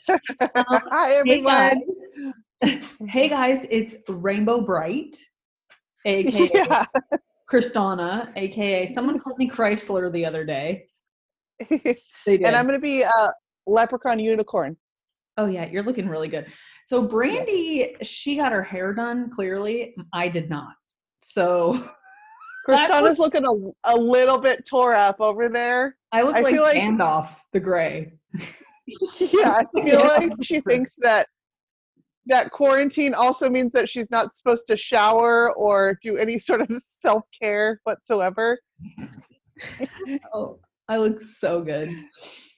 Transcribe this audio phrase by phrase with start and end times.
[0.40, 1.82] Um, Hi, hey everyone.
[2.62, 2.78] guys.
[3.08, 5.16] hey guys, it's Rainbow Brite,
[6.06, 6.84] aka Yeah.
[7.50, 10.86] Crysdawna, aka someone called me Chrysler the other day.
[11.68, 11.78] They
[12.26, 12.42] did.
[12.42, 13.32] and I'm going to be a
[13.66, 14.76] leprechaun unicorn.
[15.38, 16.46] oh yeah, you're looking really good.
[16.86, 19.30] So Brandy, she got her hair done.
[19.30, 20.72] Clearly, I did not.
[21.22, 21.88] So
[22.68, 25.96] Crysdawna's looking a, a little bit tore up over there.
[26.12, 28.12] I look I like feel like- Gandalf the Gray.
[29.20, 30.08] Yeah, I feel Yeah.
[30.18, 31.26] like she thinks that
[32.26, 36.68] that quarantine also means that she's not supposed to shower or do any sort of
[36.80, 38.58] self care whatsoever.
[40.34, 40.58] Oh,
[40.88, 41.88] I look so good.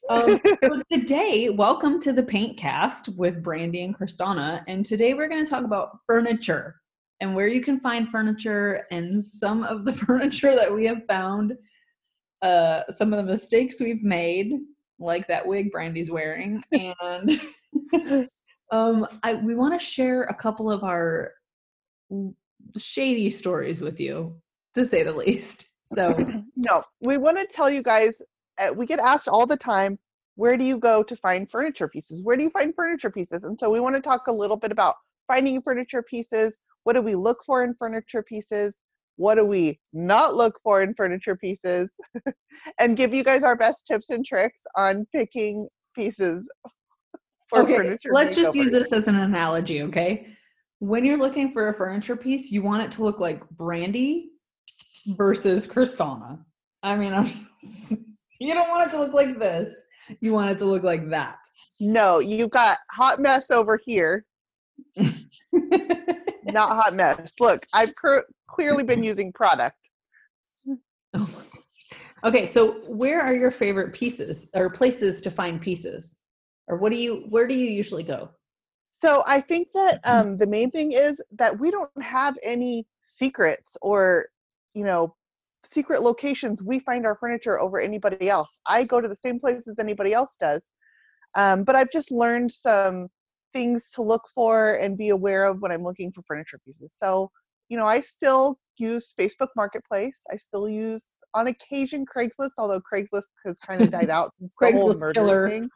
[0.09, 5.29] Um, so today, welcome to the Paint Cast with Brandy and Crysdawna, and today we're
[5.29, 6.77] going to talk about furniture
[7.21, 11.55] and where you can find furniture and some of the furniture that we have found,
[12.43, 14.53] uh, some of the mistakes we've made,
[14.99, 17.41] like that wig Brandy's wearing, and
[18.71, 21.33] um, I we want to share a couple of our
[22.79, 24.37] shady stories with you,
[24.75, 25.67] to say the least.
[25.85, 26.15] So.
[26.57, 28.23] No, we want to tell you guys,
[28.59, 29.99] uh, we get asked all the time,
[30.37, 32.25] where do you go to find furniture pieces?
[32.25, 33.45] Where do you find furniture pieces?
[33.45, 34.95] And so we want to talk a little bit about
[35.27, 36.59] finding furniture pieces.
[36.85, 38.83] What do we look for in furniture pieces?
[39.17, 41.93] What do we not look for in furniture pieces?
[42.79, 46.49] and give you guys our best tips and tricks on picking pieces
[47.49, 48.11] for okay, furniture.
[48.13, 50.29] let's just use this as an analogy, okay?
[50.81, 54.31] When you're looking for a furniture piece, you want it to look like Brandy
[55.09, 56.39] versus Crysdawna.
[56.83, 57.27] I mean, I'm
[58.41, 59.83] you don't want it to look like this.
[60.21, 61.37] You want it to look like that.
[61.81, 64.25] No, you've got hot mess over here,
[66.55, 67.35] not hot mess.
[67.39, 69.91] Look, I've cur- clearly been using product.
[72.25, 76.21] okay, so where are your favorite pieces or places to find pieces?
[76.67, 78.31] Or what do you where do you usually go?
[78.97, 80.29] So I think that Mm-hmm.
[80.31, 84.27] um, the main thing is that we don't have any secrets or,
[84.73, 85.15] you know,
[85.63, 86.63] secret locations.
[86.63, 88.61] We find our furniture over anybody else.
[88.67, 90.71] I go to the same places anybody else does,
[91.37, 93.09] um, but I've just learned some
[93.55, 96.93] things to look for and be aware of when I'm looking for furniture pieces.
[96.95, 97.31] So,
[97.71, 100.23] you know, I still use Facebook Marketplace.
[100.31, 102.51] I still use, on occasion, Craigslist.
[102.59, 105.49] Although Craigslist has kind of died out since the whole Craigslist murder killer.
[105.49, 105.71] thing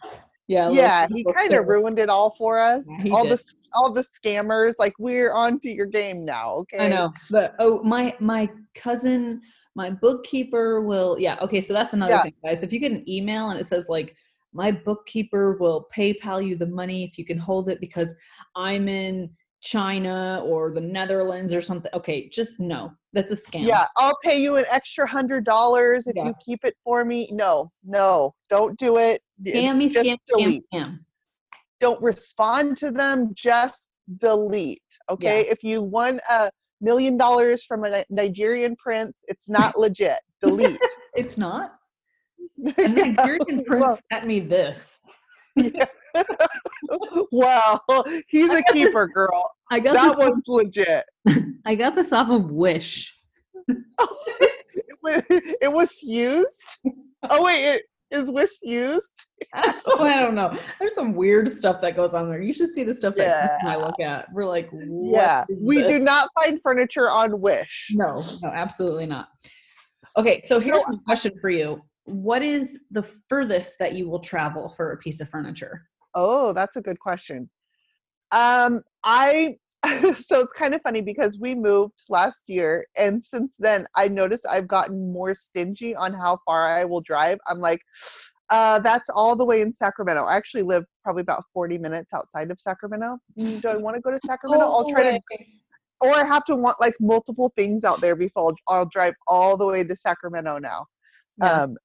[0.48, 0.70] Yeah.
[0.72, 3.38] yeah he kind of ruined it all for us Yeah, all did.
[3.38, 3.44] the
[3.74, 7.12] all the scammers like we're on to your game now okay I know.
[7.30, 9.42] The oh my my cousin,
[9.74, 12.22] my bookkeeper will yeah, okay, so that's another Yeah.
[12.22, 12.62] thing, guys.
[12.62, 14.16] If you get an email and it says like
[14.58, 18.12] my bookkeeper will PayPal you the money if you can hold it because
[18.56, 19.30] I'm in
[19.62, 21.90] China or the Netherlands or something.
[21.94, 22.90] Okay, just no.
[23.12, 23.66] That's a scam.
[23.66, 26.26] yeah i'll pay you an extra hundred dollars if Yeah.
[26.26, 30.98] you keep it for me no no don't do it Scammy, just scam, delete scam.
[31.80, 36.50] don't respond to them just delete okay if you won a
[36.82, 40.78] million dollars from a nigerian prince it's not legit delete
[41.14, 41.77] It's not.
[42.78, 45.00] A Nigerian prince well, sent me this.
[47.32, 47.84] well
[48.28, 51.04] he's a keeper girl I got that one's legit
[51.66, 53.12] I got this off of Wish.
[53.66, 56.62] it, was, it was used.
[57.28, 59.26] Oh wait, it is Wish used?
[59.54, 60.56] oh, I don't know.
[60.78, 62.40] There's some weird stuff that goes on there.
[62.40, 64.26] You should see the stuff that and I look at.
[64.32, 65.90] We're like, what yeah, we this?
[65.90, 67.88] do not find furniture on Wish.
[67.92, 69.28] No, no, absolutely not.
[70.16, 71.82] Okay, so here's So- a question for you.
[72.08, 75.86] What is the furthest that you will travel for a piece of furniture?
[76.14, 77.50] Oh, that's a good question.
[78.32, 79.56] Um, I
[80.16, 84.46] so it's kind of funny because we moved last year, and since then I noticed
[84.48, 87.38] I've gotten more stingy on how far I will drive.
[87.46, 87.80] I'm like,
[88.50, 90.24] uh, that's all the way in Sacramento.
[90.24, 93.18] I actually live probably about 40 minutes outside of Sacramento.
[93.38, 94.64] Mm, Do I want to go to Sacramento?
[94.64, 95.20] I'll try to
[96.00, 99.56] or I have to want like multiple things out there before I'll, I'll drive all
[99.56, 100.86] the way to Sacramento now.
[101.40, 101.62] Yeah.
[101.62, 101.76] Um,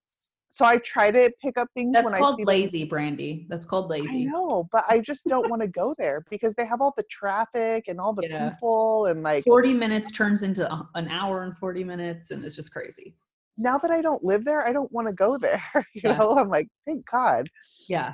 [0.53, 2.53] so I try to pick up things That's when I called see them.
[2.53, 3.47] lazy, Brandy.
[3.50, 4.28] That's called lazy.
[4.28, 7.04] I know, but I just don't want to go there because they have all the
[7.10, 8.50] traffic and all the Yeah.
[8.50, 12.72] people and like 40 minutes turns into an hour and 40 minutes, and it's just
[12.72, 13.16] crazy.
[13.57, 15.63] now that I don't live there, I don't want to go there.
[15.95, 16.19] You Yeah.
[16.19, 17.50] know, I'm like, thank God.
[17.88, 18.13] Yeah.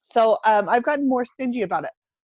[0.00, 1.90] So um, I've gotten more stingy about it.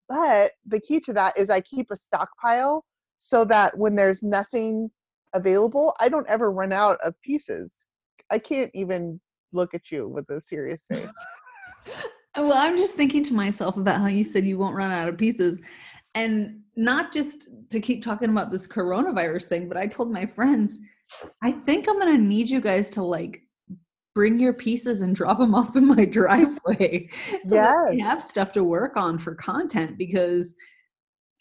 [0.09, 2.83] But the key to that is I keep a stockpile
[3.19, 4.89] so that when there's nothing
[5.35, 7.85] available, I don't ever run out of pieces.
[8.31, 9.19] I can't even
[9.53, 11.07] look at you with a serious face.
[12.37, 15.17] Well, I'm just thinking to myself about how you said you won't run out of
[15.17, 15.61] pieces.
[16.15, 20.79] And not just to keep talking about this coronavirus thing, but I told my friends,
[21.41, 23.41] I think I'm going to need you guys to like
[24.13, 27.07] bring your pieces and drop them off in my driveway
[27.47, 27.67] so yes.
[27.67, 30.55] that we have stuff to work on for content because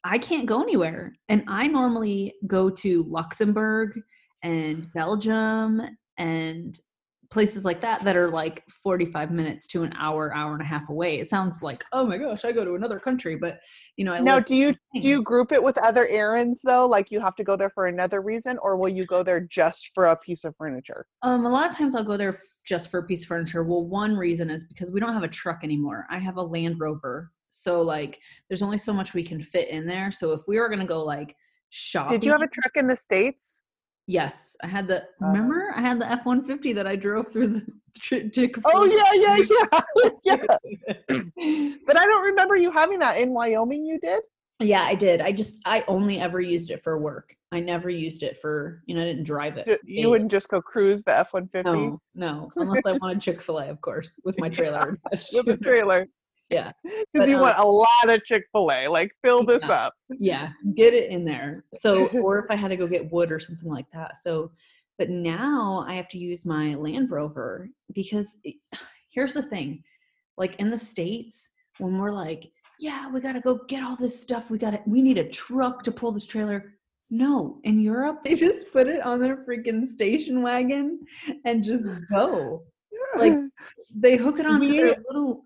[0.04, 1.12] I can't go anywhere.
[1.28, 3.98] And I normally go to Luxembourg
[4.42, 5.82] and Belgium
[6.18, 6.78] and
[7.30, 10.88] places like that that are like 45 minutes to an hour hour and a half
[10.88, 11.18] away.
[11.18, 13.58] It sounds like oh my gosh i go to another country but
[13.96, 16.86] you know I now do you do you group it with other errands though?
[16.86, 19.90] Like you have to go there for another reason or will you go there just
[19.94, 21.06] for a piece of furniture?
[21.22, 23.64] Um a lot of times i'll go there just for a piece of furniture.
[23.64, 26.06] Well one reason is because we don't have a truck anymore.
[26.10, 29.86] I have a land rover so like there's only so much we can fit in
[29.86, 30.10] there.
[30.10, 31.34] So if we were going to go like
[31.70, 33.62] shopping did you have a truck in the states
[34.06, 35.02] Yes, I had the.
[35.02, 37.66] Uh, remember, I had the F one fifty that I drove through the
[38.00, 38.56] chick.
[38.64, 40.38] Oh yeah, yeah, yeah,
[41.08, 41.74] yeah.
[41.86, 43.86] but I don't remember you having that in Wyoming.
[43.86, 44.22] You did?
[44.60, 45.20] Yeah, I did.
[45.20, 47.34] I just I only ever used it for work.
[47.50, 49.80] I never used it for you know I didn't drive it.
[49.84, 51.70] You, wouldn't just go cruise the F one fifty.
[51.70, 54.98] No, no, unless I wanted Chick Fil A, of course, with my trailer.
[55.32, 56.06] with the trailer.
[56.54, 56.70] Yeah,
[57.12, 58.86] because you um, want a lot of Chick Fil A.
[58.86, 59.94] Like fill this yeah, up.
[60.08, 61.64] Yeah, get it in there.
[61.74, 64.18] So, or if I had to go get wood or something like that.
[64.18, 64.52] So,
[64.96, 68.54] but now I have to use my Land Rover because it,
[69.12, 69.82] here's the thing,
[70.36, 74.20] like in the states when we're like, yeah, we got to go get all this
[74.20, 74.50] stuff.
[74.50, 76.74] We got to, we need a truck to pull this trailer.
[77.10, 81.00] No, in Europe, they just put it on their freaking station wagon
[81.44, 82.62] and just go.
[83.16, 83.34] Like
[83.94, 85.43] they hook it onto we, their little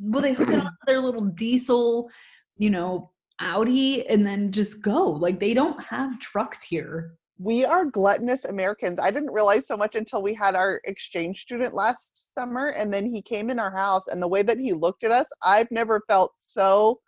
[0.00, 2.08] well they hook it onto their little diesel
[2.56, 3.12] you know
[3.42, 5.10] audi and then just go.
[5.10, 7.14] Like they don't have trucks here.
[7.38, 9.00] We are gluttonous americans.
[9.00, 13.06] I didn't realize so much until we had our exchange student last summer and then
[13.12, 16.02] he came in our house and the way that he looked at us i've never
[16.08, 17.00] felt so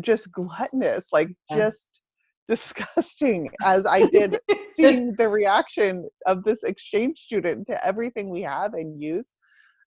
[0.00, 1.56] just gluttonous like yeah.
[1.56, 2.02] just
[2.48, 4.38] disgusting as i did
[4.74, 9.34] seeing the reaction of this exchange student to everything we have and use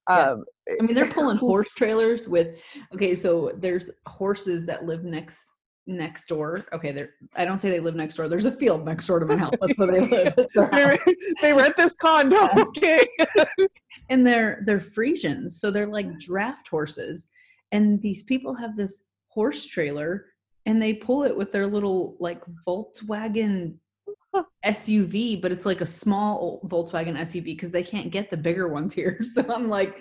[0.10, 0.44] um,
[0.80, 2.58] I mean, they're pulling horse trailers with.
[2.94, 5.50] Okay, so there's horses that live next
[5.88, 6.66] next door.
[6.74, 7.12] Okay, they're.
[7.36, 8.28] I don't say they live next door.
[8.28, 9.54] There's a field next door to my house.
[9.62, 10.08] That's where they
[10.56, 11.16] live.
[11.42, 12.48] they rent this condo.
[12.60, 13.08] Okay.
[14.10, 17.28] and they're they're Friesians, so they're like draft horses.
[17.72, 20.26] And these people have this horse trailer
[20.66, 23.76] and they pull it with their little like Volkswagen
[24.66, 28.94] SUV, but it's like a small Volkswagen SUV because they can't get the bigger ones
[28.94, 29.20] here.
[29.30, 29.96] So I'm like,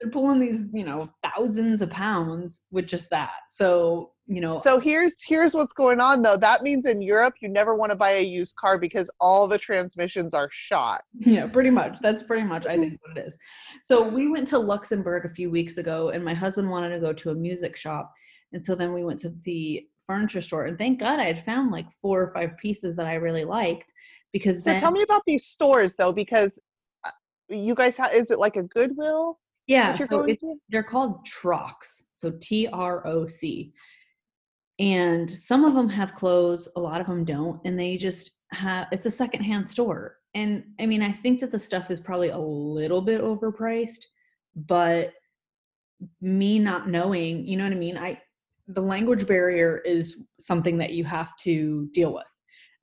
[0.00, 3.30] they're pulling these, you know, thousands of pounds with just that.
[3.48, 4.58] So, you know.
[4.58, 6.36] So here's here's what's going on though.
[6.36, 9.58] That means in Europe you never want to buy a used car because all the
[9.58, 11.02] transmissions are shot.
[11.18, 11.98] Yeah, pretty much.
[12.00, 13.36] That's pretty much I think what it is.
[13.84, 17.12] So we went to Luxembourg a few weeks ago and my husband wanted to go
[17.12, 18.12] to a music shop.
[18.52, 21.70] And so then we went to the furniture store and thank god i had found
[21.70, 23.92] like four or five pieces that i really liked
[24.32, 26.58] because so then, tell me about these stores though because
[27.04, 27.10] uh,
[27.48, 32.32] you guys have is it like a goodwill yeah so it's, they're called trocs so
[32.40, 33.72] t-r-o-c
[34.78, 38.86] and some of them have clothes a lot of them don't and they just have
[38.92, 40.18] it's a secondhand store.
[40.34, 44.04] And i mean i think that the stuff is probably a little bit overpriced
[44.54, 45.12] but
[46.20, 47.96] me not knowing you know what i mean?
[47.96, 48.20] I
[48.68, 52.26] the language barrier is something that you have to deal with.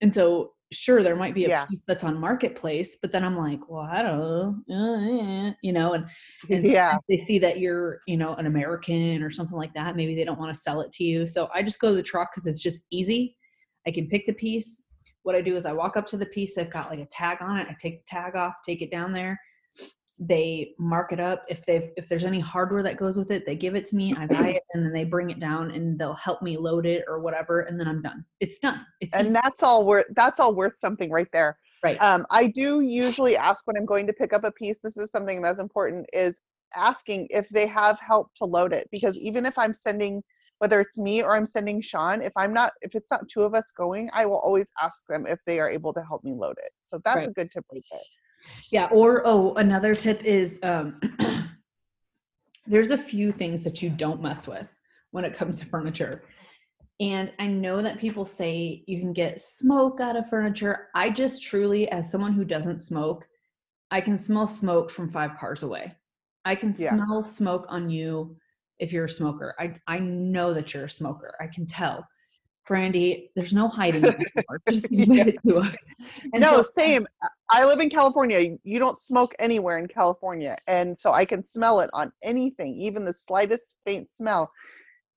[0.02, 1.66] And so, sure, there might be a yeah.
[1.66, 6.06] piece that's on marketplace, but then I'm like, well, I don't know, you know, and,
[6.50, 9.96] and yeah, they see that you're, you know, an American or something like that.
[9.96, 11.28] Maybe they don't want to sell it to you.
[11.28, 13.38] So I just go to the troc because it's just easy.
[13.86, 14.84] I can pick the piece.
[15.24, 16.56] What I do is I walk up to the piece.
[16.56, 17.68] They've got like a tag on it.
[17.70, 19.40] I take the tag off, take it down there
[20.20, 21.46] they mark it up.
[21.50, 24.14] If they've if there's any hardware that goes with it they give it to me
[24.18, 27.04] i buy it and then they bring it down and they'll help me load it
[27.08, 28.24] or whatever and then i'm done.
[28.40, 28.86] It's done.
[29.02, 29.34] It's and easy.
[29.34, 31.58] that's all worth that's all worth something right there.
[31.84, 32.02] Right.
[32.02, 35.12] Um, i do usually ask when i'm going to pick up a piece this is
[35.12, 36.40] something that's important is
[36.76, 40.24] asking if they have help to load it because even if i'm sending
[40.60, 43.54] whether it's me or i'm sending sean if i'm not if it's not two of
[43.54, 46.56] us going i will always ask them if they are able to help me load
[46.64, 46.72] it.
[46.84, 47.28] So that's right.
[47.28, 48.00] a good tip right there
[48.72, 48.88] yeah.
[48.92, 51.00] Or, oh, another tip is um,
[52.68, 54.68] there's a few things that you don't mess with
[55.12, 56.24] when it comes to furniture.
[57.00, 60.90] And I know that people say you can get smoke out of furniture.
[60.96, 63.28] I just truly, as someone who doesn't smoke,
[63.92, 65.96] I can smell smoke from five cars away.
[66.46, 66.94] I can yeah.
[66.94, 68.36] smell smoke on you
[68.80, 69.56] if you're a smoker.
[69.60, 71.36] I, I know that you're a smoker.
[71.40, 72.08] I can tell.
[72.68, 74.62] Brandy, there's no hiding it anymore.
[74.70, 75.26] Just admit yeah.
[75.26, 75.76] it to us.
[76.34, 77.08] And no, so, same.
[77.54, 78.58] I live in California.
[78.64, 80.58] You don't smoke anywhere in California.
[80.68, 84.52] And so I can smell it on anything, even the slightest faint smell.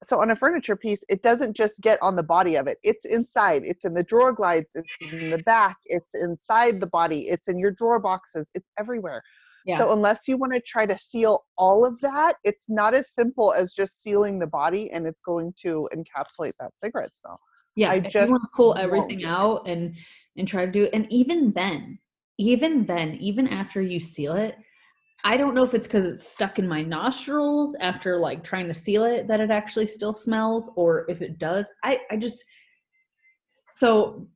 [0.04, 2.76] So on a furniture piece, it doesn't just get on the body of it.
[2.82, 3.62] It's inside.
[3.64, 4.72] It's in the drawer glides.
[4.74, 5.78] It's in the back.
[5.86, 7.20] It's inside the body.
[7.28, 8.50] It's in your drawer boxes.
[8.54, 9.22] It's everywhere.
[9.64, 9.78] Yeah.
[9.78, 13.54] So unless you want to try to seal all of that, it's not as simple
[13.54, 17.40] as just sealing the body and it's going to encapsulate that cigarette smell.
[17.76, 17.92] yeah.
[17.92, 19.96] I just want to pull won't everything out and
[20.36, 20.90] and try to do it.
[20.92, 21.98] And even then,
[22.38, 24.56] even then, even after you seal it,
[25.24, 28.74] I don't know if it's because it's stuck in my nostrils after like trying to
[28.74, 31.70] seal it that it actually still smells, or if it does.
[31.82, 32.44] I I just
[33.72, 34.26] so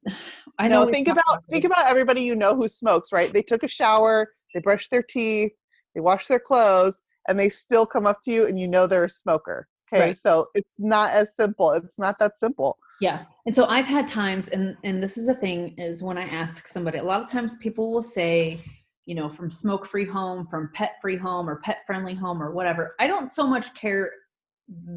[0.59, 0.85] I know.
[0.85, 3.33] no, think about think about everybody you know who smokes, right?
[3.33, 5.52] They took a shower, they brushed their teeth,
[5.95, 9.04] they washed their clothes, and they still come up to you and you know they're
[9.04, 9.69] a smoker.
[9.92, 10.02] Okay.
[10.02, 10.18] Right.
[10.18, 11.73] So it's not as simple.
[11.73, 12.78] It's not that simple.
[13.00, 13.25] Yeah.
[13.47, 16.68] And so I've had times and and this is a thing is when I ask
[16.68, 18.62] somebody a lot of times people will say,
[19.06, 22.52] you know, from smoke free home, from pet free home or pet friendly home or
[22.52, 22.94] whatever.
[23.00, 24.11] I don't so much care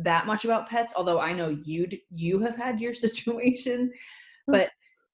[0.04, 3.92] that much about pets, although I know you you have had your situation.
[4.48, 4.72] But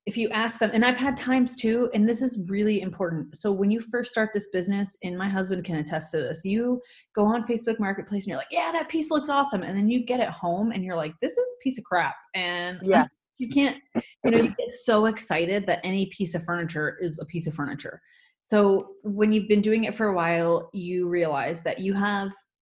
[0.10, 3.38] if you ask them and I've had times too and this is really important.
[3.38, 6.42] So when you first start this business and my husband can attest to this.
[6.44, 6.82] You
[7.14, 10.04] go on Facebook Marketplace and you're like, "Yeah, that piece looks awesome." And then you
[10.04, 13.06] get it home and you're like, "This is a piece of crap." And Yeah.
[13.38, 13.78] you can't
[14.24, 17.54] you know you get so excited that any piece of furniture is a piece of
[17.54, 18.02] furniture
[18.44, 22.32] so when you've been doing it for a while you realize that you have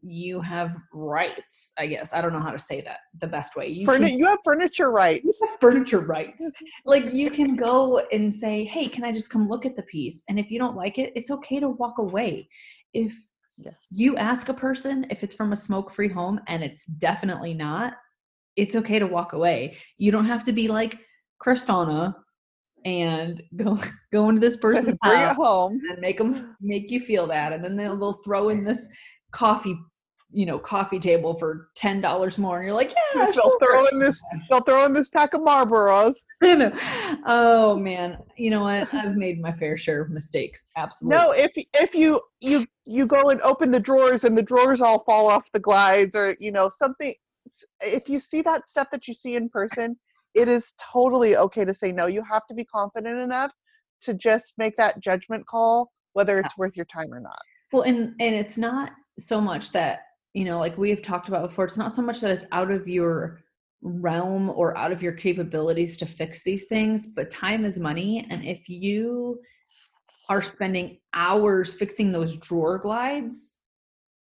[0.07, 2.13] you have rights i guess.
[2.13, 3.67] I don't know how to say that the best way.
[3.67, 5.23] You, Furni- can, you have furniture rights.
[5.25, 6.49] you have furniture rights.
[6.85, 10.23] Like you can go and say hey can i just come look at the piece?
[10.29, 12.47] And if you don't like it it's okay to walk away.
[12.93, 13.13] If
[13.57, 13.87] Yes.
[13.89, 17.93] you ask a person if it's from a smoke free home and it's definitely not
[18.57, 19.77] it's okay to walk away.
[19.97, 20.97] You don't have to be like
[21.43, 22.13] Crysdawna
[22.85, 23.79] and go
[24.11, 25.79] go into this person's house home.
[25.89, 28.87] and make them make you feel that and then they'll, they'll throw in this
[29.31, 29.77] coffee
[30.31, 33.59] you know coffee table for ten dollars more and you're like yeah They'll sure.
[33.59, 34.21] throw in this.
[34.49, 36.15] They'll throw in this pack of Marlboros.
[37.27, 41.51] Oh man you know what i've made my fair share of mistakes absolutely No, if
[41.79, 45.43] if you you you go and open the drawers and the drawers all fall off
[45.53, 47.13] the glides or you know something
[47.81, 49.97] if you see that stuff that you see in person,
[50.33, 52.07] it is totally okay to say no.
[52.07, 53.51] You have to be confident enough
[54.01, 57.39] to just make that judgment call whether it's worth your time or not.
[57.73, 59.99] Well, and and it's not so much that
[60.35, 61.63] you know, like we've talked about before.
[61.63, 63.39] It's not so much that it's out of your
[63.81, 68.43] realm or out of your capabilities to fix these things, but time is money, and
[68.45, 69.39] if you
[70.29, 73.59] are spending hours fixing those drawer glides,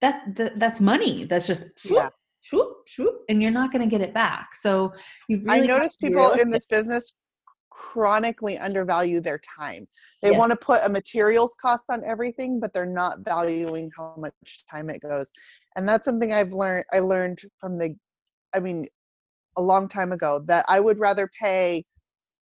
[0.02, 0.24] that's
[0.56, 1.26] that's money.
[1.26, 2.10] That's just Yeah.
[2.42, 4.56] shoop, shoop, and you're not going to get it back.
[4.56, 4.92] So
[5.28, 7.14] you've I really got notice people in this business
[7.70, 9.88] chronically undervalue their time.
[10.22, 10.40] They Yes.
[10.40, 14.34] want to put a materials cost on everything, but they're not valuing how much
[14.70, 15.32] time it goes.
[15.80, 17.96] And that's something I've learned I learned from the
[18.54, 18.86] I mean
[19.56, 21.86] a long time ago that I would rather pay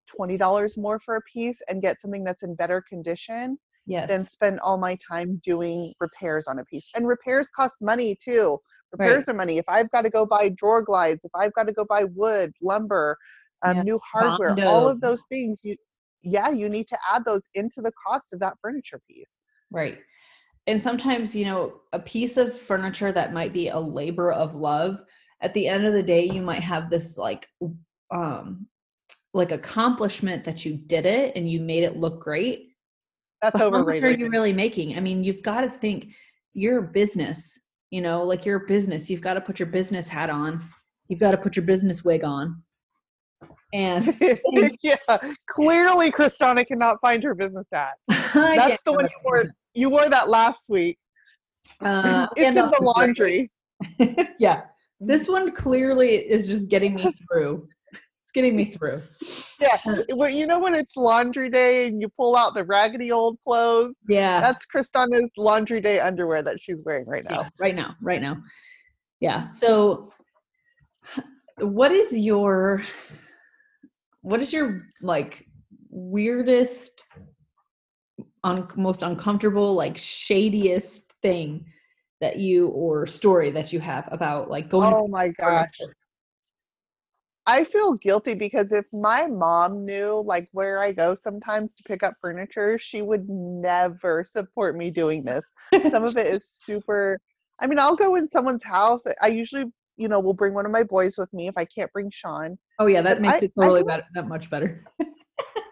[0.07, 4.59] $20 more for a piece and get something that's in better condition yes, than spend
[4.61, 6.89] all my time doing repairs on a piece.
[6.95, 8.57] And repairs cost money too.
[8.91, 9.59] Repairs are money.
[9.59, 12.53] If I've got to go buy drawer glides, if I've got to go buy wood,
[12.63, 13.17] lumber,
[13.63, 15.75] um, Yes, new hardware, all of those things, you
[16.23, 19.35] yeah, you need to add those into the cost of that furniture piece.
[19.71, 19.99] Right.
[20.67, 25.01] And sometimes, you know, a piece of furniture that might be a labor of love,
[25.41, 27.47] at the end of the day, you might have this like
[28.11, 28.67] um
[29.33, 32.69] like accomplishment that you did it and you made it look great.
[33.41, 34.97] That's But how much are you really making?
[34.97, 36.13] I mean, you've got to think
[36.53, 37.59] you're a business,
[37.91, 39.09] you know, like you're a business.
[39.09, 40.67] You've got to put your business hat on.
[41.07, 42.61] You've got to put your business wig on.
[43.73, 44.17] And
[44.81, 44.95] yeah,
[45.49, 47.95] clearly Crysdawna cannot find her business hat.
[48.07, 49.43] that's That's the one you wore.
[49.77, 50.97] You wore that last week.
[51.81, 53.51] Uh, it's in the laundry.
[54.39, 54.63] yeah.
[54.99, 57.67] This one clearly is just getting me through.
[57.93, 59.03] It's getting me through.
[59.61, 59.77] Yeah,
[60.15, 63.95] well, you know when it's laundry day and you pull out the raggedy old clothes.
[64.09, 64.41] Yeah.
[64.41, 67.41] That's Crysdawna's laundry day underwear that she's wearing right now.
[67.41, 67.49] yeah.
[67.59, 67.95] Right now.
[68.01, 68.37] Right now.
[69.19, 69.45] Yeah.
[69.45, 70.11] So
[71.59, 72.83] what is your
[74.21, 75.45] what is your like
[75.89, 77.03] weirdest
[78.43, 81.65] un- most uncomfortable like shadiest thing
[82.21, 85.79] that you or story that you have about like going Oh my gosh.
[87.45, 92.03] I feel guilty because if my mom knew like where I go sometimes to pick
[92.03, 95.49] up furniture, she would never support me doing this.
[95.89, 97.19] Some of it is super
[97.61, 99.03] I mean, I'll go in someone's house.
[99.21, 99.65] I usually,
[99.95, 102.57] you know, will bring one of my boys with me if I can't bring Sean.
[102.79, 104.83] oh yeah that makes I- it totally don't- better that much better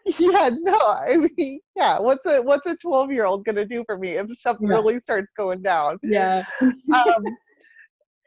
[0.19, 4.11] Yeah, no, I mean, yeah, what's a what's a 12-year-old going to do for me
[4.11, 4.67] if stuff Yeah.
[4.69, 5.97] really starts going down?
[6.03, 6.43] yeah
[6.93, 7.25] um,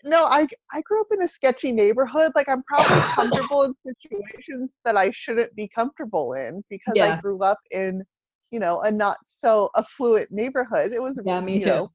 [0.04, 2.32] no, I I grew up in a sketchy neighborhood.
[2.34, 7.16] Like I'm probably comfortable in situations that I shouldn't be comfortable in because Yeah.
[7.16, 8.02] I grew up in
[8.50, 10.92] you know, a not so affluent neighborhood.
[10.92, 11.70] It was Yeah, me you too.
[11.70, 11.90] know,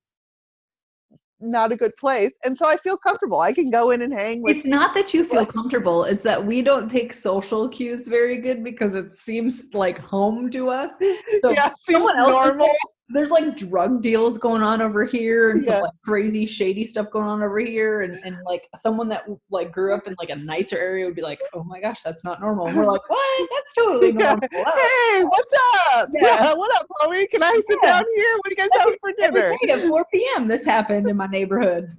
[1.43, 2.31] not a good place.
[2.43, 3.41] And so I feel comfortable.
[3.41, 6.43] I can go in and hang with It's not that you feel comfortable, it's that
[6.43, 10.97] we don't take social cues very good because it seems like home to us.
[11.41, 12.69] So yeah, someone else normal.
[13.13, 17.27] There's like drug deals going on over here and some like crazy shady stuff going
[17.27, 20.77] on over here and, and like someone that like grew up in like a nicer
[20.77, 23.73] area would be like oh my gosh that's not normal and we're like what that's
[23.73, 25.53] totally normal Oh, Hey, what's
[25.93, 26.09] up?
[26.13, 26.43] Yeah.
[26.43, 27.27] Yeah, what up, Chloe?
[27.27, 27.91] Can I sit Yeah.
[27.91, 28.33] down here?
[28.35, 29.53] What do you guys have for dinner?
[29.69, 31.89] at 4 p.m this happened in my neighborhood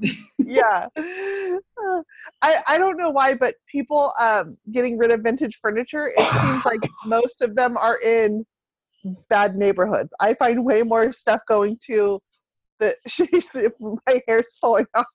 [0.47, 0.87] yeah.
[0.97, 2.03] Uh,
[2.43, 6.65] I, I don't know why, but people um, getting rid of vintage furniture, it seems
[6.65, 8.45] like most of them are in
[9.29, 10.13] bad neighborhoods.
[10.21, 12.21] I find way more stuff going to
[12.81, 12.95] the
[13.55, 15.07] if my hair's falling off.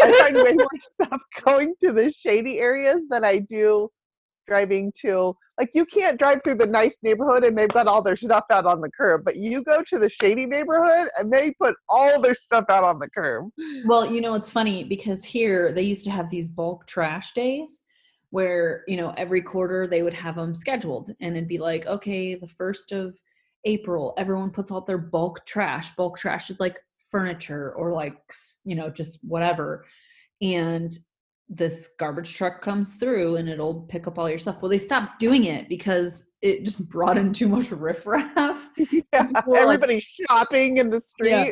[0.00, 3.88] I find way more stuff going to the shady areas than I do
[4.46, 8.16] driving to like you can't drive through the nice neighborhood and they've got all their
[8.16, 11.74] stuff out on the curb, but you go to the shady neighborhood and they put
[11.88, 13.48] all their stuff out on the curb.
[13.84, 17.82] Well, you know, it's funny because here they used to have these bulk trash days
[18.30, 22.34] where, you know, every quarter they would have them scheduled and it'd be like, okay,
[22.34, 23.16] the first of
[23.64, 25.94] April, everyone puts out their bulk trash.
[25.96, 26.78] Bulk trash is like
[27.10, 28.16] furniture or like,
[28.64, 29.84] you know, just whatever.
[30.42, 30.96] And
[31.48, 34.58] this garbage truck comes through and it'll pick up all your stuff.
[34.60, 38.68] Well, they stopped doing it because it just brought in too much riffraff.
[39.10, 41.30] Yeah, are like- everybody's shopping in the street.
[41.30, 41.50] Yeah.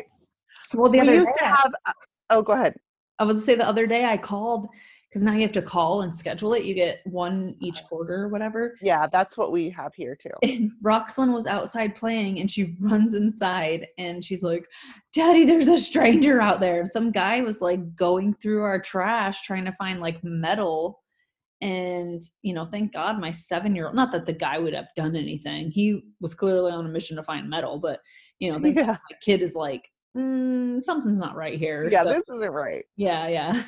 [0.75, 1.71] Well, the we other used day, to have.
[1.87, 1.93] uh,
[2.29, 2.75] Oh, go ahead.
[3.19, 4.67] I was to say the other day I called
[5.17, 6.63] because now you have to call and schedule it.
[6.63, 8.75] You get one each quarter or whatever.
[8.83, 10.29] Yeah, that's what we have here too.
[10.43, 14.67] And Roxlyn was outside playing and she runs inside and she's like,
[15.15, 16.79] Daddy, there's a stranger out there.
[16.81, 21.01] And some guy was like going through our trash trying to find like metal.
[21.61, 24.89] And, you know, thank God my seven year old, not that the guy would have
[24.95, 25.71] done anything.
[25.71, 28.01] He was clearly on a mission to find metal, but,
[28.37, 31.89] you know, Yeah, my kid is like, mm, something's not right here.
[31.89, 32.85] yeah, So- this isn't right.
[32.97, 33.63] yeah, yeah.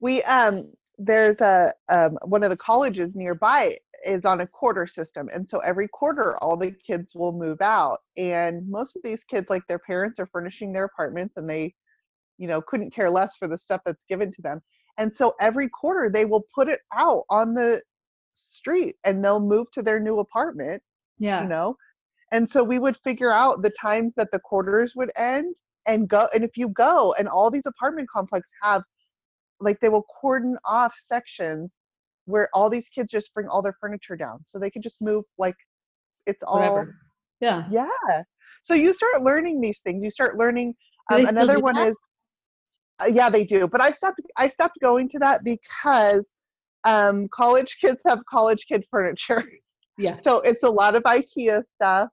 [0.00, 5.28] We um, there's a um, one of the colleges nearby is on a quarter system,
[5.32, 9.50] and so every quarter all the kids will move out, and most of these kids,
[9.50, 11.74] like their parents, are furnishing their apartments, and they,
[12.38, 14.60] you know, couldn't care less for the stuff that's given to them,
[14.98, 17.82] and so every quarter they will put it out on the
[18.32, 20.82] street, and they'll move to their new apartment,
[21.18, 21.42] yeah.
[21.42, 21.76] you know
[22.32, 26.28] and so we would figure out the times that the quarters would end and go
[26.34, 28.82] and if you go and all these apartment complexes have
[29.60, 31.70] like they will cordon off sections
[32.26, 35.24] where all these kids just bring all their furniture down so they can just move
[35.38, 35.56] like
[36.26, 36.94] it's all Whatever.
[37.40, 37.64] Yeah.
[37.70, 38.22] yeah
[38.62, 40.74] so you start learning these things you start learning
[41.10, 41.88] um, another one that?
[41.88, 41.94] is
[43.02, 46.26] uh, yeah they do but i stopped i stopped going to that because
[46.84, 49.44] um college kids have college kid furniture
[49.98, 50.16] Yeah.
[50.20, 52.08] so it's a lot of ikea stuff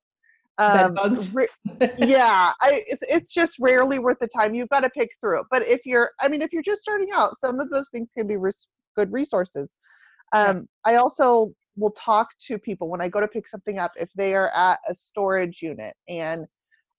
[0.59, 0.95] um,
[1.33, 1.45] ra-
[1.97, 4.53] yeah I, it's, it's just rarely worth the time.
[4.55, 5.41] You've got to pick through.
[5.41, 8.11] It but if you're i mean if you're just starting out some of those things
[8.17, 9.75] can be res- good resources.
[10.33, 14.09] Um, i also will talk to people when i go to pick something up if
[14.15, 16.45] they are at a storage unit and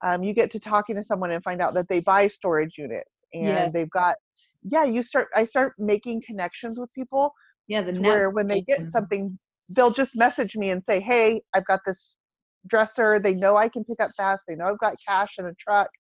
[0.03, 3.11] um, you get to talking to someone and find out that they buy storage units
[3.35, 3.73] and Yes.
[3.75, 4.17] they've got
[4.63, 7.33] yeah you start i start making connections with people
[7.67, 7.83] yeah.
[7.83, 11.81] The where when they get something they'll just message me and say hey i've got
[11.87, 12.17] this
[12.69, 15.55] dresser they know i can pick up fast they know i've got cash in a
[15.55, 15.91] truck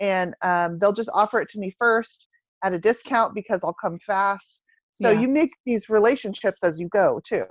[0.00, 2.26] and um, they'll just offer it to me first
[2.64, 4.60] at a discount because i'll come fast
[4.92, 5.20] so Yeah.
[5.20, 7.46] you make these relationships as you go too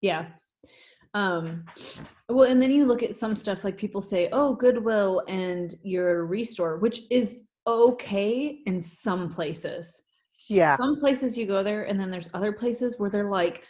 [0.00, 0.26] Yeah.
[1.14, 1.64] Um
[2.28, 6.26] well and then you look at some stuff like people say, "Oh, Goodwill and your
[6.26, 10.02] ReStore," which is okay in some places.
[10.48, 13.64] yeah Some places you go there and then there's other places where they're like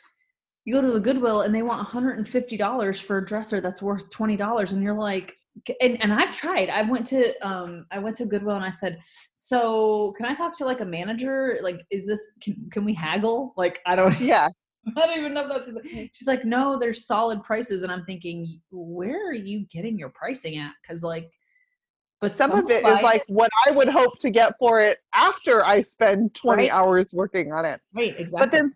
[0.70, 4.72] you go to the Goodwill and they want $150 for a dresser that's worth $20
[4.72, 5.34] and you're like
[5.80, 6.70] and, and I've tried.
[6.70, 9.00] I went to um I went to Goodwill and I said,
[9.36, 11.58] "So, can I talk to like a manager?
[11.60, 14.48] Like is this can, can we haggle?" Like I don't yeah
[14.96, 15.88] I don't even know if that's.
[16.16, 20.56] She's like, no, there's solid prices, and I'm thinking, where are you getting your pricing
[20.56, 20.72] at?
[20.80, 21.28] Because like,
[22.20, 25.64] but some of it is like what i would hope to get for it after
[25.64, 26.70] i spend 20 Right.
[26.70, 28.38] hours working on it right, exactly.
[28.38, 28.70] but then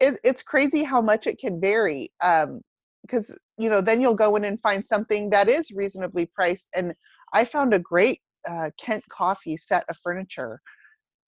[0.00, 2.60] it, it's crazy how much it can vary um
[3.02, 6.94] because you know then you'll go in and find something that is reasonably priced and
[7.32, 10.60] i found a great uh, Kent Coffey set of furniture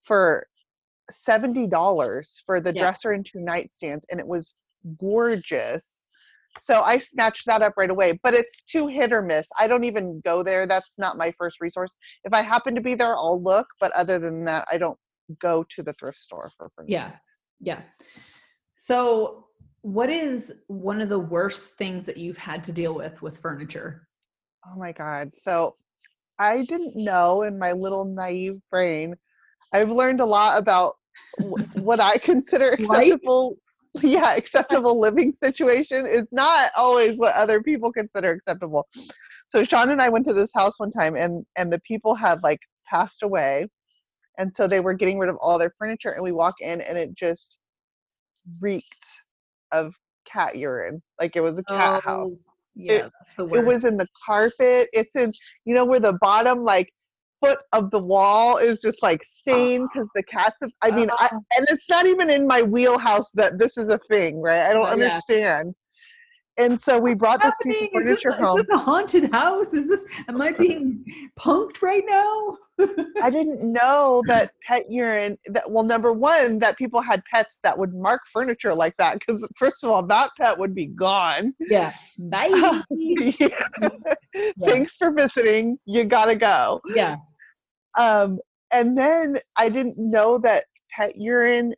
[0.03, 0.47] for
[1.13, 2.81] $70 for the Yeah.
[2.81, 4.55] dresser and two nightstands and it was
[4.99, 6.09] gorgeous
[6.59, 9.85] so i snatched that up right away but it's too hit or miss i don't
[9.85, 13.43] even go there that's not my first resource if i happen to be there i'll
[13.43, 14.99] look but other than that i don't
[15.39, 17.13] go to the thrift store for furniture yeah,
[17.61, 17.81] yeah.
[18.85, 19.45] So,
[19.83, 24.09] what is one of the worst things that you've had to deal with with furniture?
[24.67, 25.31] Oh my God.
[25.37, 25.77] So
[26.41, 29.15] I didn't know in my little naive brain.
[29.73, 30.97] I've learned a lot about
[31.75, 33.57] what I consider acceptable.
[34.03, 38.89] Yeah, acceptable living situation is not always what other people consider acceptable.
[39.47, 42.43] So Sean and I went to this house one time, and and the people had
[42.43, 42.59] like
[42.91, 43.69] passed away,
[44.39, 46.11] and so they were getting rid of all their furniture.
[46.11, 47.59] And we walk in, and it just
[48.61, 49.07] reeked
[49.73, 52.43] of cat urine, like it was a cat house.
[52.47, 55.31] Oh, Yeah, It- it was in the carpet it's in
[55.67, 56.89] you know where the bottom like
[57.43, 61.29] foot of the wall is just like stained because the cats have, i mean I,
[61.33, 61.41] Oh.
[61.57, 64.71] and it's not even in my wheelhouse that this is a thing right?
[64.71, 64.93] I don't yeah.
[64.93, 65.75] understand
[66.59, 68.13] and so we brought this piece of happening?
[68.13, 69.73] Is this, furniture home Is this a haunted house?
[69.75, 70.05] Is this?
[70.29, 71.05] Am I being
[71.39, 72.59] punked right now?
[73.23, 77.77] i didn't know that pet urine that well number one that people had pets that
[77.79, 81.93] would mark furniture like that because first of all that pet would be gone Yeah.
[82.19, 82.83] Bye.
[84.65, 87.17] thanks for visiting you gotta go yeah.
[87.99, 88.39] Um,
[88.73, 91.75] and then I didn't know that pet urine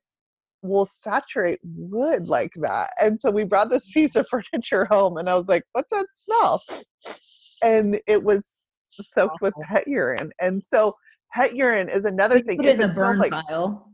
[0.64, 2.88] will saturate wood like that.
[3.00, 6.06] And so we brought this piece of furniture home and I was like, what's that
[6.12, 6.62] smell?
[7.62, 10.30] And it was soaked with pet urine.
[10.40, 10.94] And so
[11.32, 12.56] pet urine is another thing.
[12.56, 13.90] Put it in the burn like, pile.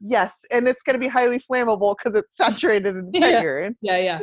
[0.00, 3.42] yes, and it's going to be highly flammable because it's saturated in pet Yeah.
[3.42, 3.76] urine.
[3.80, 4.20] Yeah, yeah.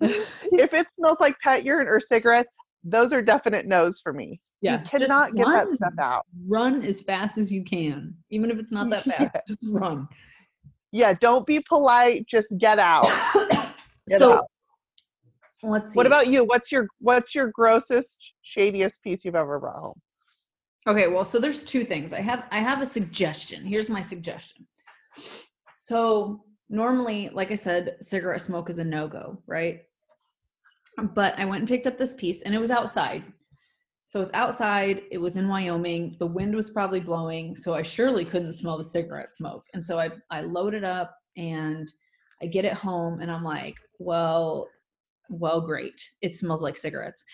[0.52, 4.38] If it smells like pet urine or cigarettes, those are definite no's for me.
[4.60, 4.72] Yeah.
[4.72, 5.76] You Just cannot get that run.
[5.76, 6.26] stuff out.
[6.46, 9.34] Run as fast as you can, even if it's not that fast.
[9.34, 9.40] Yeah.
[9.46, 10.06] Just run.
[10.94, 13.08] Yeah, don't be polite, just get out.
[14.08, 14.44] Get so out.
[15.62, 15.96] let's see.
[15.96, 16.44] What about you?
[16.44, 19.98] What's your what's your grossest, shadiest piece you've ever brought home?
[20.86, 22.12] Okay, well, so there's two things.
[22.12, 23.64] I have I have a suggestion.
[23.64, 24.66] Here's my suggestion.
[25.76, 29.80] So normally, like I said, cigarette smoke is a no-go, right?
[31.14, 33.24] But I went and picked up this piece and it was outside.
[34.06, 38.24] So it's outside, it was in Wyoming, the wind was probably blowing, so I surely
[38.24, 39.66] couldn't smell the cigarette smoke.
[39.74, 41.90] And so I I load it up and
[42.42, 44.68] I get it home and I'm like, well,
[45.30, 46.00] well, great.
[46.20, 47.24] It smells like cigarettes.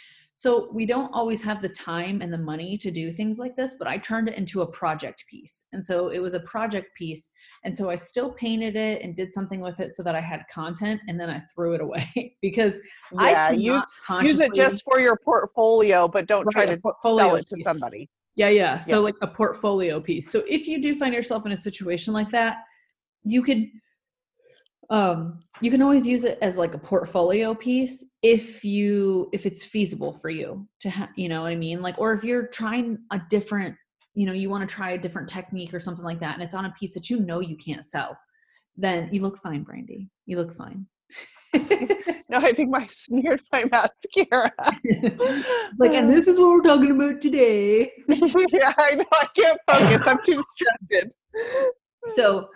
[0.40, 3.74] So we don't always have the time and the money to do things like this,
[3.78, 5.66] but I turned it into a project piece.
[5.74, 7.28] And so it was a project piece.
[7.62, 10.44] And so I still painted it and did something with it so that I had
[10.50, 12.80] content and then I threw it away because
[13.12, 13.82] Yeah, I use
[14.22, 17.56] use it just for your portfolio, but don't try Right, to portfolio sell it to
[17.56, 17.66] piece.
[17.66, 18.08] somebody.
[18.36, 18.80] Yeah, yeah.
[18.80, 19.04] So Yeah.
[19.04, 20.32] like a portfolio piece.
[20.32, 22.60] So if you do find yourself in a situation like that,
[23.24, 23.66] you could
[24.90, 29.62] um you can always use it as like a portfolio piece if you if it's
[29.64, 31.80] feasible for you to ha- you know what I mean?
[31.82, 33.76] Like or if you're trying a different,
[34.14, 36.54] you know, you want to try a different technique or something like that and it's
[36.54, 38.18] on a piece that you know you can't sell,
[38.76, 40.08] then you look fine, Brandy.
[40.26, 40.86] You look fine.
[42.30, 44.52] No, I think my smeared my mascara.
[45.78, 47.90] like and this is what we're talking about today.
[48.08, 49.04] yeah, I know.
[49.12, 50.00] I can't focus.
[50.06, 50.36] I'm too
[50.88, 51.12] distracted.
[52.14, 52.48] so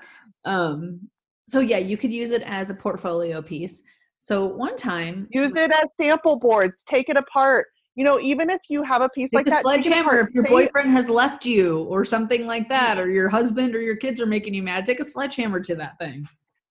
[0.44, 1.00] um
[1.46, 3.82] so yeah you could use it as a portfolio piece
[4.24, 6.82] so one time Use it as sample boards.
[6.88, 7.66] Take it apart.
[7.94, 10.92] You know, even if you have a piece like a that, sledgehammer if your boyfriend
[10.92, 14.54] has left you or something like that or your husband or your kids are making
[14.54, 16.26] you mad take a sledgehammer to that thing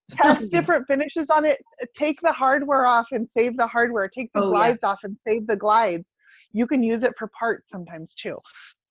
[0.09, 1.61] test different finishes on it.
[1.95, 4.07] Take the hardware off and save the hardware.
[4.07, 4.49] Take the Oh, yeah.
[4.49, 6.11] glides off and save the glides.
[6.53, 8.37] You can use it for parts sometimes too.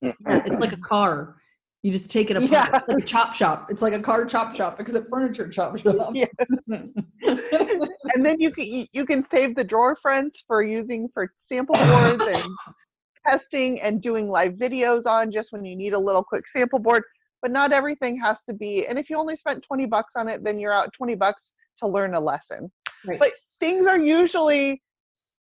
[0.01, 1.42] Yeah, it's like a car
[1.83, 2.77] you just take it apart Yeah.
[2.77, 5.77] it's like a chop shop it's like a car chop shop because a furniture chop
[5.83, 6.29] shop Yes.
[7.25, 12.23] and then you can you can save the drawer fronts for using for sample boards
[12.27, 12.45] and
[13.29, 17.03] testing and doing live videos on just when you need a little quick sample board
[17.41, 20.43] but not everything has to be and if you only spent 20 bucks on it
[20.45, 22.71] then you're out 20 bucks to learn a lesson
[23.07, 23.19] Right.
[23.19, 24.81] but things are usually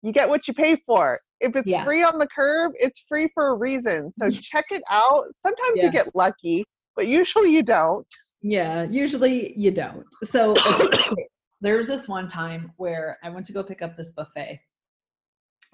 [0.03, 1.85] you get what you pay for if it's Yeah.
[1.85, 5.87] free on the curb it's free for a reason so check it out sometimes Yeah.
[5.87, 6.65] you get lucky
[6.97, 8.07] but usually you don't
[8.43, 10.05] Yeah, usually you don't.
[10.25, 10.53] So
[11.13, 11.27] okay,
[11.61, 14.61] there was this one time where I went to go pick up this buffet,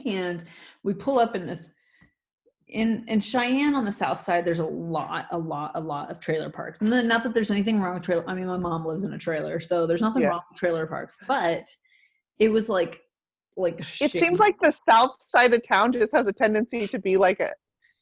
[0.06, 0.44] and
[0.82, 1.70] we pull up in this
[2.68, 4.44] in in Cheyenne on the south side.
[4.44, 7.50] There's a lot, a lot, a lot of trailer parks, and then not that there's
[7.50, 8.24] anything wrong with trailer.
[8.28, 10.30] I mean, my mom lives in a trailer, so there's nothing Yeah.
[10.30, 11.64] wrong with trailer parks, but
[12.38, 13.00] it was like
[13.56, 17.16] like it seems like the south side of town just has a tendency to be
[17.16, 17.50] like a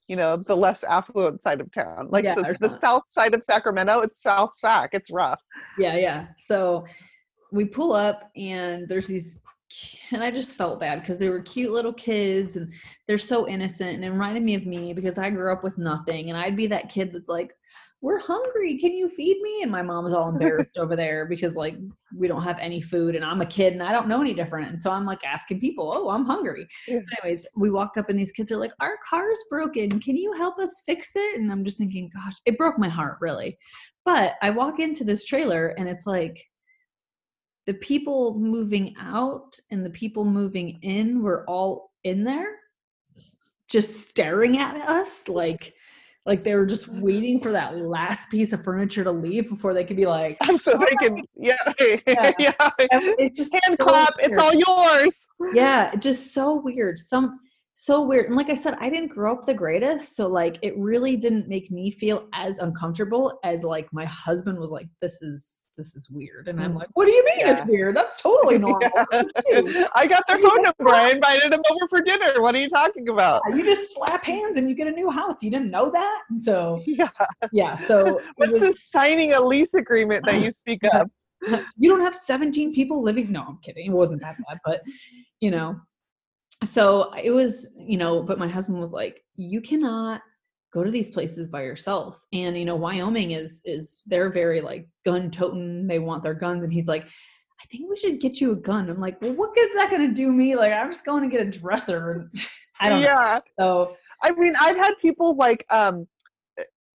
[0.08, 2.08] you know the less affluent side of town.
[2.10, 5.40] Like Yeah, the, the south side of sacramento it's south sac it's rough.
[5.78, 6.26] Yeah yeah.
[6.38, 6.84] So
[7.52, 9.38] we pull up and there's these
[10.12, 12.72] and i just felt bad because they were cute little kids and
[13.06, 16.30] they're so innocent and it reminded me of me because i grew up with nothing
[16.30, 17.54] and i'd be that kid that's like
[18.02, 18.78] we're hungry.
[18.78, 19.60] Can you feed me?
[19.62, 21.76] And my mom's all embarrassed over there because like
[22.16, 24.70] we don't have any food and I'm a kid and I don't know any different.
[24.70, 26.66] And so I'm like asking people, oh, I'm hungry.
[26.88, 27.00] Yeah.
[27.00, 30.00] So, anyways, we walk up and these kids are like, our car's broken.
[30.00, 31.38] Can you help us fix it?
[31.38, 33.58] And I'm just thinking, gosh, it broke my heart, really.
[34.06, 36.42] But I walk into this trailer and it's like
[37.66, 42.48] the people moving out and the people moving in were all in there
[43.68, 45.72] just staring at us like
[46.26, 49.84] like they were just waiting for that last piece of furniture to leave before they
[49.84, 51.54] could be like so they can, yeah,
[52.06, 52.32] Yeah.
[52.38, 52.52] yeah.
[52.78, 54.14] it's just Hand so clap.
[54.18, 55.26] It's all yours.
[55.54, 57.38] yeah just so weird some
[57.74, 60.76] so weird and like i said i didn't grow up the greatest so like it
[60.76, 65.59] really didn't make me feel as uncomfortable as like my husband was like this is
[65.80, 66.80] this is weird and i'm Mm.
[66.80, 67.52] like what do you mean Yeah.
[67.58, 68.80] it's weird that's totally normal
[69.48, 69.86] Yeah.
[70.00, 70.90] I got their phone number.
[70.90, 72.30] I invited them over for dinner.
[72.44, 73.40] What are you talking about?
[73.56, 76.42] you just slap hands and you get a new house you didn't know that And
[76.48, 77.08] so Yeah.
[77.52, 81.10] yeah so What's was- this signing a lease agreement that you speak of?
[81.78, 84.82] you don't have 17 people living no i'm kidding it wasn't that bad but
[85.40, 85.68] you know
[86.62, 90.20] so it was you know but my husband was like you cannot
[90.72, 92.24] go to these places by yourself.
[92.32, 95.86] And you know wyoming is is they're very like gun toting.
[95.86, 96.64] They want their guns.
[96.64, 97.06] And he's like
[97.62, 98.88] i think we should get you a gun.
[98.88, 100.56] I'm like well what good's that going to do me?
[100.56, 102.12] Like i'm just going to get a dresser.
[102.12, 102.30] And
[102.80, 103.06] i don't know.
[103.06, 103.40] Yeah.
[103.58, 106.06] so I mean, I've had people like, um,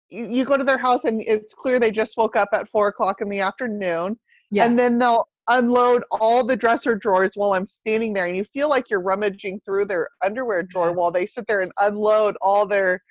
[0.10, 2.90] you, you go to their house and it's clear they just woke up at four
[2.90, 4.20] o'clock in the afternoon,
[4.52, 4.66] yeah.
[4.66, 8.70] And then they'll unload all the dresser drawers while I'm standing there, and you feel
[8.70, 13.02] like you're rummaging through their underwear drawer while they sit there and unload all their,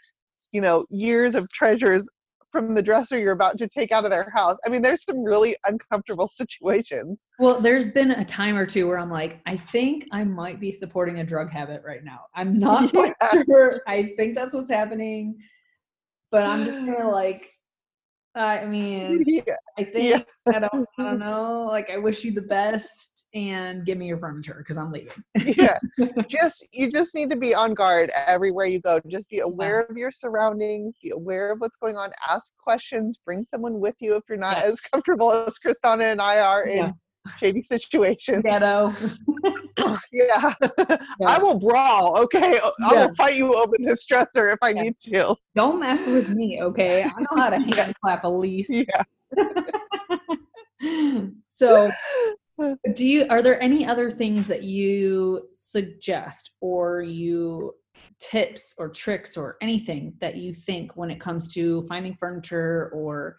[0.52, 2.08] you know, years of treasures
[2.50, 4.58] from the dresser you're about to take out of their house.
[4.66, 7.18] I mean, there's some really uncomfortable situations.
[7.38, 10.70] Well, there's been a time or two where I'm like, I think I might be
[10.70, 12.20] supporting a drug habit right now.
[12.34, 13.42] I'm not quite Yeah.
[13.48, 13.80] sure.
[13.88, 15.38] I think that's what's happening,
[16.30, 17.48] but I'm just of like,
[18.34, 19.42] I mean, yeah.
[19.78, 21.66] I think I don't, I don't know.
[21.70, 25.12] Like, I wish you the best and give me your furniture because I'm leaving.
[25.44, 25.78] yeah
[26.28, 29.96] just you just need to be on guard everywhere you go just be aware of
[29.96, 34.22] your surroundings be aware of what's going on ask questions bring someone with you if
[34.28, 34.64] you're not Yeah.
[34.64, 36.90] as comfortable as crysdawna and i are in Yeah.
[37.38, 38.94] shady situations Ghetto.
[40.12, 40.52] yeah
[41.26, 43.06] i will brawl okay i Yeah.
[43.06, 44.82] will fight you over this dresser if i Yeah.
[44.82, 47.02] need to Don't mess with me, okay?
[47.02, 48.70] I know how to hand clap a lease.
[48.70, 49.02] yeah
[51.52, 51.90] so
[52.94, 57.74] do you are there any other things that you suggest or you
[58.20, 63.38] tips or tricks or anything that you think when it comes to finding furniture or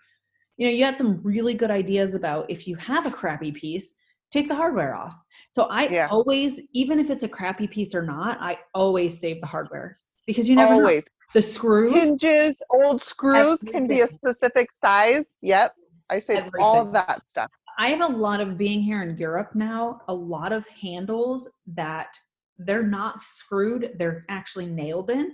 [0.57, 3.95] you know you had some really good ideas about if you have a crappy piece
[4.31, 5.15] take the hardware off.
[5.51, 6.07] So i Yeah.
[6.09, 10.49] always even if it's a crappy piece or not i always save the hardware because
[10.49, 11.01] you never know.
[11.33, 11.95] the screws?
[11.95, 15.25] Hinges old screws can be a specific size.
[15.41, 15.73] Yep.
[16.11, 16.75] I all everything.
[16.75, 20.51] of that stuff I have a lot of being here in Europe now, a lot
[20.51, 22.17] of handles that
[22.57, 25.33] they're not screwed, they're actually nailed in.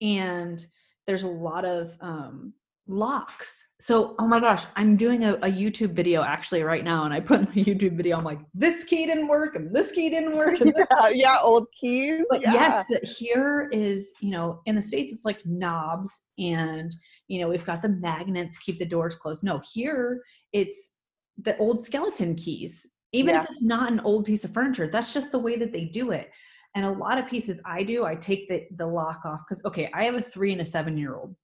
[0.00, 0.64] And
[1.06, 2.52] there's a lot of um,
[2.86, 3.66] locks.
[3.80, 7.04] So, oh my gosh, I'm doing a, a YouTube video actually right now.
[7.04, 9.92] And I put in my YouTube video, I'm like, this key didn't work and this
[9.92, 10.58] key didn't work.
[10.64, 12.84] Yeah, yeah old keys but yeah.
[12.90, 16.94] yes, here is, you know, in the States, it's like knobs and,
[17.28, 19.42] you know, we've got the magnets, keep the doors closed.
[19.44, 20.90] No, here it's
[21.38, 22.86] the old skeleton keys.
[23.12, 23.42] Even Yeah.
[23.42, 26.10] if it's not an old piece of furniture, that's just the way that they do
[26.12, 26.30] it.
[26.74, 29.90] And a lot of pieces I do, I take the, the lock off because, okay,
[29.92, 31.34] I have a three and a seven year old.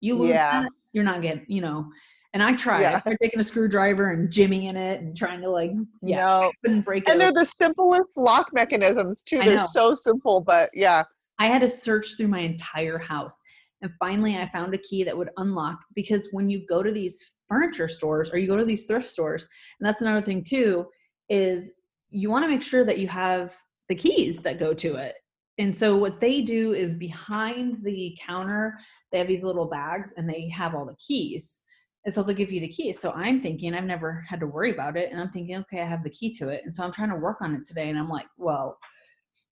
[0.00, 0.62] You lose Yeah.
[0.62, 1.90] that, you're not getting, you know.
[2.32, 2.82] And I tried.
[2.82, 3.00] Yeah.
[3.04, 6.82] I taking a screwdriver and jimmying in it and trying to like, yeah, no couldn't
[6.82, 7.10] break it.
[7.10, 9.66] and they're the simplest lock mechanisms too I they're know.
[9.72, 11.02] so simple but yeah
[11.40, 13.40] I had to search through my entire house.
[13.82, 17.36] And finally, I found a key that would unlock because when you go to these
[17.48, 19.46] furniture stores or you go to these thrift stores,
[19.78, 20.86] and that's another thing too,
[21.28, 21.74] is
[22.10, 23.54] you want to make sure that you have
[23.88, 25.14] the keys that go to it.
[25.58, 28.78] And so, what they do is behind the counter,
[29.12, 31.60] they have these little bags and they have all the keys.
[32.06, 32.98] And so they'll give you the keys.
[32.98, 35.12] So I'm thinking, I've never had to worry about it.
[35.12, 36.62] And I'm thinking, okay, I have the key to it.
[36.64, 37.90] And so I'm trying to work on it today.
[37.90, 38.78] And I'm like, well,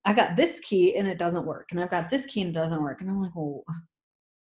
[0.04, 2.58] I got this key and it doesn't work, and I've got this key and it
[2.58, 3.62] doesn't work, and I'm like, well,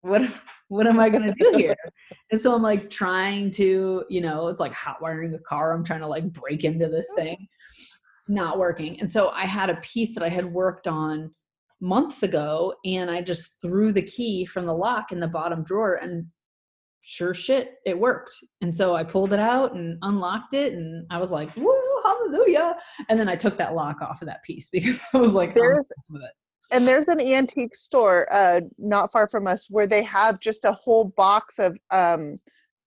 [0.05, 0.23] what
[0.69, 1.75] what am I gonna do here?
[2.31, 5.73] and so I'm like trying to, you know, it's like hot wiring a car.
[5.73, 7.25] I'm trying to like break into this mm-hmm.
[7.25, 7.49] thing,
[8.29, 9.01] not working.
[9.01, 11.35] And so I had a piece that I had worked on
[11.81, 15.97] months ago, and I just threw the key from the lock in the bottom drawer,
[15.97, 16.27] and
[17.01, 18.35] sure shit, it worked.
[18.61, 22.77] And so I pulled it out and unlocked it, and I was like, woo, hallelujah.
[23.09, 25.88] And then I took that lock off of that piece because I was like, There's-
[26.11, 26.31] with it.
[26.72, 30.72] And there's an antique store uh, not far from us where they have just a
[30.72, 32.38] whole box of um,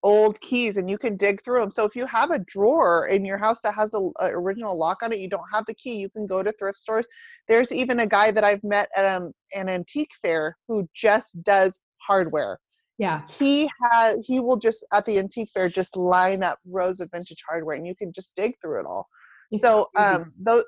[0.03, 3.25] old keys and you can dig through them so if you have a drawer in
[3.25, 5.97] your house that has a, a, original lock on it you don't have the key
[5.97, 7.07] you can go to thrift stores.
[7.47, 11.79] There's even a guy that i've met at um, an antique fair who just does
[11.97, 12.59] hardware.
[12.97, 13.21] Yeah.
[13.27, 17.43] He has he will just at the antique fair just line up rows of vintage
[17.47, 19.07] hardware and you can just dig through it all.
[19.51, 20.09] It's so crazy.
[20.09, 20.63] um those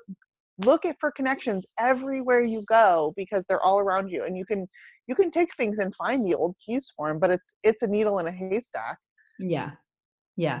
[0.64, 4.66] look at for connections everywhere you go because they're all around you and you can
[5.06, 7.86] you can take things and find the old keys for them but it's it's a
[7.86, 8.98] needle in a haystack.
[9.38, 9.70] Yeah.
[10.36, 10.60] Yeah.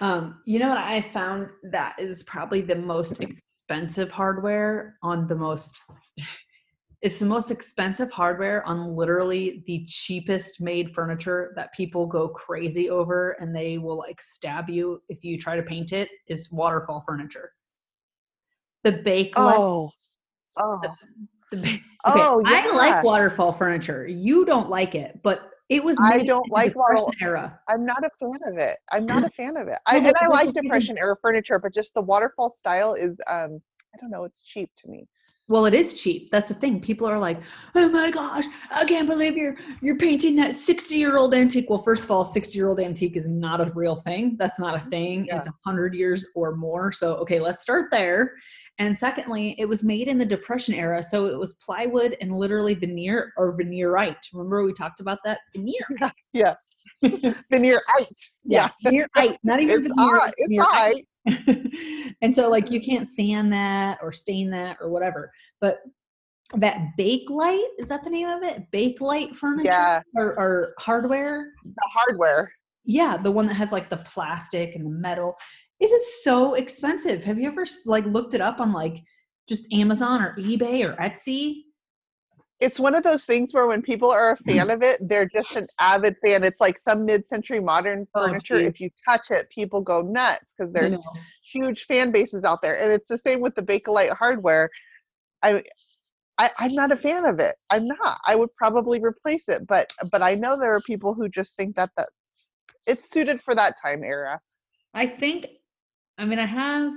[0.00, 5.34] Um, you know what i found that is probably the most expensive hardware on the
[5.34, 5.80] most
[7.02, 12.90] it's the most expensive hardware on literally the cheapest made furniture that people go crazy
[12.90, 17.02] over and they will like stab you if you try to paint it is waterfall
[17.06, 17.52] furniture
[18.90, 19.90] the bake oh
[20.58, 20.80] oh.
[21.50, 22.66] the, the, okay, oh yeah.
[22.66, 24.06] i like waterfall furniture.
[24.06, 27.58] You don't like it but it was i don't like waterfall era.
[27.68, 28.78] I'm not a fan of it.
[28.90, 29.78] I'm not a fan of it.
[29.86, 33.60] I, and i like depression era furniture but just the waterfall style is um
[33.94, 35.06] i don't know it's cheap to me
[35.48, 37.40] well it is cheap that's the thing people are like
[37.74, 41.82] oh my gosh i can't believe you're you're painting that 60 year old antique well
[41.82, 44.78] first of all 60 year old antique is not a real thing that's not a
[44.78, 44.90] mm-hmm.
[44.90, 45.38] thing yeah.
[45.38, 48.34] it's 100 years or more so okay let's start there
[48.80, 51.02] and secondly, it was made in the Depression era.
[51.02, 54.16] So it was plywood and literally veneer or veneerite.
[54.32, 55.40] Remember we talked about that?
[55.54, 55.86] Veneer.
[56.32, 56.54] Yeah.
[57.04, 57.80] veneerite.
[58.44, 58.68] Yeah.
[58.80, 59.02] yeah.
[59.16, 59.36] Veneerite.
[59.42, 60.32] Not even it's veneer.
[60.36, 61.02] It's I.
[62.22, 65.30] and so like you can't sand that or stain that or whatever.
[65.60, 65.80] But
[66.56, 68.62] that Bakelite is that the name of it?
[68.72, 70.00] Bakelite furniture yeah.
[70.16, 71.52] or, or hardware?
[71.64, 72.52] The hardware.
[72.84, 75.36] Yeah, the one that has like the plastic and the metal
[75.80, 77.24] it is so expensive.
[77.24, 79.02] Have you ever like looked it up on like
[79.48, 81.62] just Amazon or eBay or Etsy?
[82.60, 84.50] It's one of those things where when people are a mm-hmm.
[84.50, 86.42] fan of it, they're just an avid fan.
[86.42, 88.56] It's like some mid-century modern oh, furniture.
[88.56, 91.06] Oh, if you touch it, people go nuts because there's
[91.44, 92.80] huge fan bases out there.
[92.80, 94.70] And it's the same with the Bakelite hardware.
[95.42, 95.62] I
[96.38, 97.56] I, am not a fan of it.
[97.68, 98.20] I'm not.
[98.24, 101.74] I would probably replace it, but but I know there are people who just think
[101.76, 102.54] that that's
[102.86, 104.40] it's suited for that time era.
[104.94, 105.46] I think
[106.16, 106.92] I mean, I have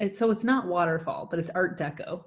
[0.00, 2.24] it, so it's not waterfall, but it's Art Deco.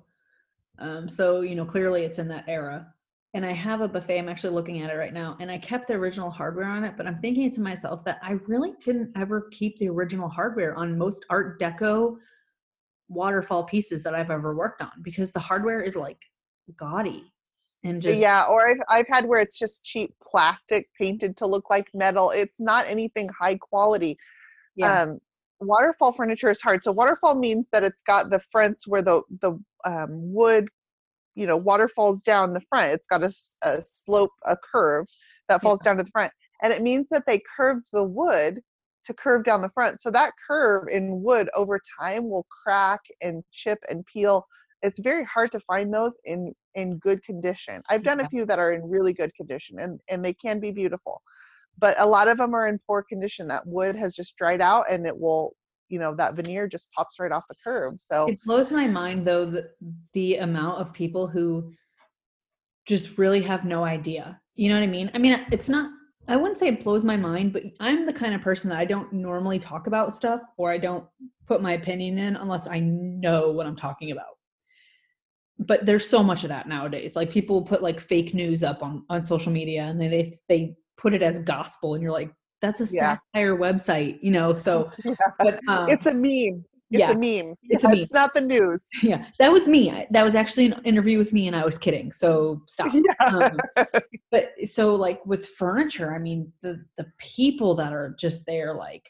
[0.80, 2.88] Um, so you know, clearly it's in that era.
[3.36, 4.18] And I have a buffet.
[4.18, 6.96] I'm actually looking at it right now, and I kept the original hardware on it.
[6.98, 10.98] But I'm thinking to myself that I really didn't ever keep the original hardware on
[10.98, 12.18] most Art Deco
[13.10, 16.20] waterfall pieces that I've ever worked on because the hardware is like
[16.78, 17.34] gaudy
[17.84, 21.70] and just yeah or I've, I've had where it's just cheap plastic painted to look
[21.70, 24.18] like metal it's not anything high quality
[24.76, 25.02] yeah.
[25.02, 25.20] um
[25.60, 26.84] waterfall furniture is hard.
[26.84, 30.70] So waterfall means that it's got the fronts where the the um, wood,
[31.36, 32.92] you know, waterfalls down the front.
[32.92, 35.06] It's got a, a slope, a curve
[35.48, 35.92] that falls yeah.
[35.92, 38.62] down to the front, and it means that they curved the wood
[39.06, 40.00] to curve down the front.
[40.00, 44.46] So that curve in wood over time will crack and chip and peel.
[44.82, 47.82] It's very hard to find those in in good condition.
[47.90, 48.26] I've done yeah.
[48.26, 51.22] a few that are in really good condition, and and they can be beautiful
[51.78, 53.48] but a lot of them are in poor condition.
[53.48, 55.56] That wood has just dried out and it will,
[55.88, 57.96] you know, that veneer just pops right off the curb.
[58.00, 59.70] So it blows my mind though the,
[60.14, 61.72] the amount of people who
[62.86, 64.40] just really have no idea.
[64.56, 65.12] You know what I mean?
[65.14, 65.92] I mean, it's not
[66.30, 68.86] I wouldn't say it blows my mind, but I'm the kind of person that I
[68.86, 71.04] don't normally talk about stuff or I don't
[71.48, 74.38] put my opinion in unless I know what I'm talking about.
[75.58, 77.16] But there's so much of that nowadays.
[77.16, 80.76] Like people put like fake news up on on social media and they they they
[81.00, 82.32] put it as gospel and you're like
[82.62, 83.18] that's a yeah.
[83.34, 85.16] satire website you know so yeah.
[85.40, 88.00] but, um, it's a meme it's yeah, a meme it's a meme.
[88.00, 88.88] It's not the news.
[89.04, 90.08] Yeah, that was me.
[90.10, 92.12] That was actually an interview with me, and I was kidding.
[92.12, 92.92] So stop.
[92.94, 93.26] Yeah.
[93.28, 93.60] Um,
[94.32, 99.08] but so like with furniture, I mean the the people that are just there, like,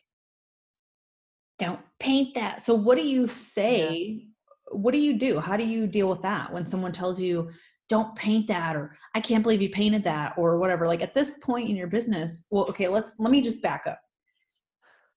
[1.58, 2.62] don't paint that.
[2.62, 4.26] So what do you say?
[4.72, 5.40] What do you do?
[5.40, 7.50] How do you deal with that when someone tells you
[7.90, 10.88] don't paint that or i can't believe you painted that or whatever.
[10.88, 14.00] Like at this point in your business well okay let's let me just back up.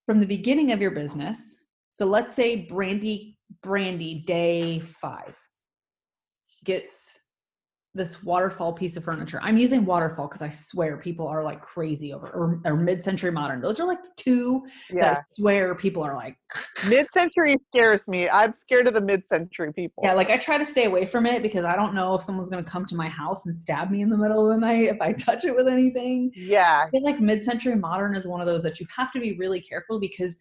[0.07, 5.39] From the beginning of your business so let's say brandy brandy day five
[6.65, 7.21] gets
[7.95, 9.39] this waterfall piece of furniture.
[9.43, 13.61] I'm using waterfall because I swear people are like crazy over or, or mid-century modern.
[13.61, 15.01] Those are like the two yeah.
[15.01, 16.37] that I swear people are like
[16.89, 18.31] mid-century scares me.
[18.31, 20.03] I'm scared of the mid-century people.
[20.05, 22.49] Yeah, like I try to stay away from it because I don't know if someone's
[22.49, 25.01] gonna come to my house and stab me in the middle of the night if
[25.03, 26.33] I touch it with anything.
[26.35, 26.85] Yeah.
[26.87, 29.61] I feel like mid-century modern is one of those that you have to be really
[29.61, 30.39] careful because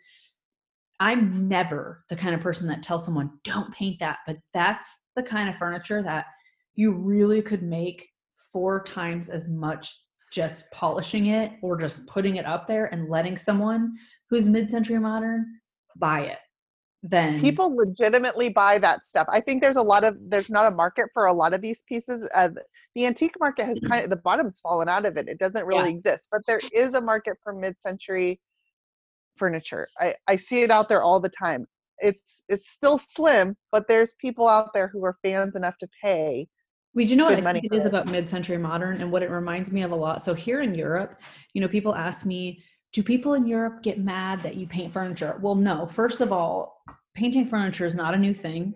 [1.02, 4.86] I'm never the kind of person that tells someone don't paint that, but that's
[5.16, 6.28] the kind of furniture that
[6.82, 8.10] you really could make
[8.52, 9.96] four times as much
[10.34, 13.94] just polishing it or just putting it up there and letting someone
[14.32, 15.46] who's mid-century modern
[15.98, 16.40] buy it.
[17.04, 19.28] Then people legitimately buy that stuff.
[19.30, 21.84] I think there's a lot of there's not a market for a lot of these
[21.88, 22.58] pieces of
[22.96, 23.88] the antique market has mm-hmm.
[23.88, 25.28] kind of the bottom's fallen out of it.
[25.28, 25.98] It doesn't really yeah.
[25.98, 28.40] exist but there is a market for mid-century
[29.38, 29.88] furniture.
[30.00, 31.66] I i see it out there all the time.
[32.00, 36.48] It's it's still slim but there's people out there who are fans enough to pay
[36.94, 39.30] we do you know what I think it is about mid-century modern and what it
[39.30, 40.22] reminds me of a lot.
[40.22, 41.22] So here in Europe,
[41.54, 45.40] you know, people ask me, do people in Europe get mad that you paint furniture?
[45.42, 45.88] Well, no.
[45.88, 46.84] First of all,
[47.14, 48.74] painting furniture is not a new thing.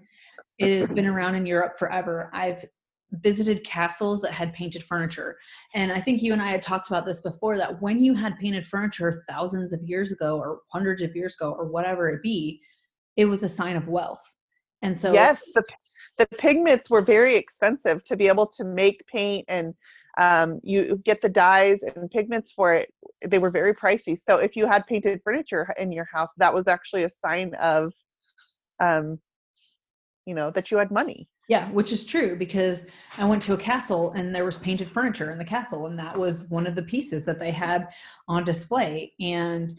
[0.57, 2.29] It has been around in Europe forever.
[2.33, 2.63] I've
[3.11, 5.37] visited castles that had painted furniture.
[5.73, 8.37] And I think you and I had talked about this before that when you had
[8.39, 12.61] painted furniture thousands of years ago or hundreds of years ago or whatever it be,
[13.17, 14.23] it was a sign of wealth.
[14.85, 15.63] And so Yes, the
[16.17, 19.73] the pigments were very expensive to be able to make paint and
[20.17, 22.93] um, you get the dyes and pigments for it
[23.25, 24.17] they were very pricey.
[24.23, 27.91] So if you had painted furniture in your house that was actually a sign of
[28.79, 29.19] um,
[30.25, 31.27] you know that you had money.
[31.49, 32.85] Yeah which is true because
[33.17, 36.17] i went to a castle and there was painted furniture in the castle and that
[36.17, 37.87] was one of the pieces that they had
[38.27, 39.13] on display.
[39.19, 39.73] And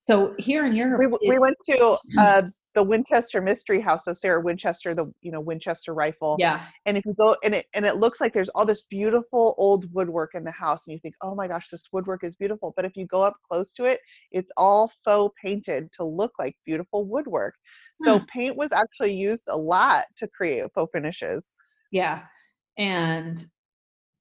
[0.00, 2.42] so here in europe we, we went to uh,
[2.74, 6.36] the Winchester Mystery House So Sarah Winchester, the you know Winchester rifle.
[6.38, 6.60] Yeah.
[6.86, 9.92] And if you go and it and it looks like there's all this beautiful old
[9.92, 12.72] woodwork in the house, and you think, oh my gosh, this woodwork is beautiful.
[12.76, 14.00] But if you go up close to it,
[14.30, 17.54] it's all faux painted to look like beautiful woodwork.
[18.02, 18.24] So hmm.
[18.26, 21.42] paint was actually used a lot to create faux finishes.
[21.90, 22.22] Yeah.
[22.78, 23.44] And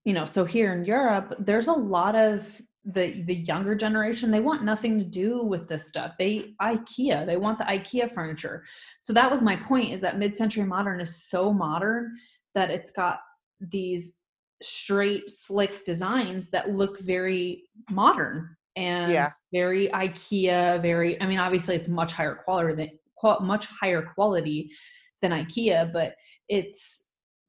[0.06, 2.62] you know, so here in Europe, there's a lot of
[2.94, 7.38] the the younger generation they want nothing to do with this stuff they ikea they
[7.38, 8.64] want the ikea furniture
[9.02, 12.16] so that was my point is that mid-century modern is so modern
[12.56, 13.20] that it's got
[13.60, 14.14] these
[14.62, 19.32] straight slick designs that look very modern and yeah.
[19.54, 24.72] very ikea very i mean obviously it's much higher quality than much higher quality
[25.22, 26.16] than ikea but
[26.48, 27.06] it's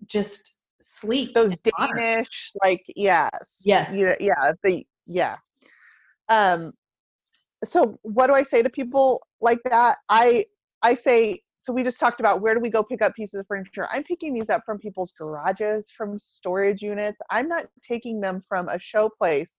[0.06, 2.24] just sleek those danish modern.
[2.62, 5.36] like yes yes yeah yeah the yeah.
[6.28, 6.72] Um
[7.64, 9.98] so what do i say to people like that?
[10.08, 10.44] I
[10.82, 13.46] i say so we just talked about where do we go pick up pieces of
[13.46, 13.86] furniture?
[13.90, 17.18] I'm picking these up from people's garages from storage units.
[17.28, 19.58] I'm not taking them from a show place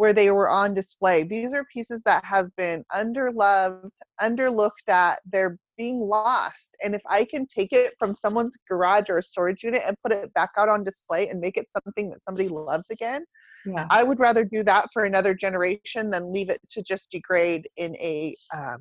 [0.00, 3.90] where they were on display these are pieces that have been underloved
[4.20, 6.76] underlooked at they're being lost.
[6.84, 10.12] And if I can take it from someone's garage or a storage unit and put
[10.12, 13.24] it back out on display and make it something that somebody loves again,
[13.64, 13.86] yeah.
[13.88, 17.96] I would rather do that for another generation than leave it to just degrade in
[17.96, 18.76] a um,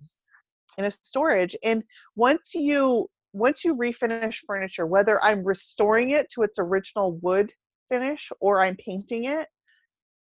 [0.78, 1.56] in a storage.
[1.64, 1.86] And
[2.18, 7.50] once you once you refinish furniture, whether I'm restoring it to its original wood
[7.90, 9.48] finish or I'm painting it,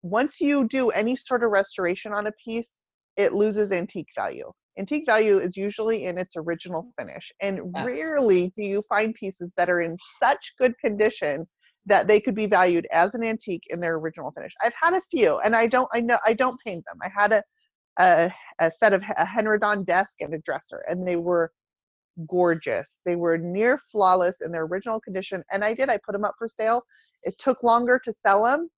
[0.02, 2.76] once you do any sort of restoration on a piece,
[3.16, 4.50] it loses antique value.
[4.78, 7.84] Antique value is usually in its original finish and yeah.
[7.84, 11.46] rarely do you find pieces that are in such good condition
[11.86, 14.52] that they could be valued as an antique in their original finish.
[14.62, 16.98] I've had a few and i don't i know i don't paint them.
[17.02, 17.42] I had a
[17.98, 21.50] a, a set of a henredon desk and a dresser and they were
[22.28, 23.00] gorgeous.
[23.04, 25.88] They were near flawless in their original condition and i did.
[25.88, 26.82] I put them up for sale.
[27.24, 28.68] It took longer to sell them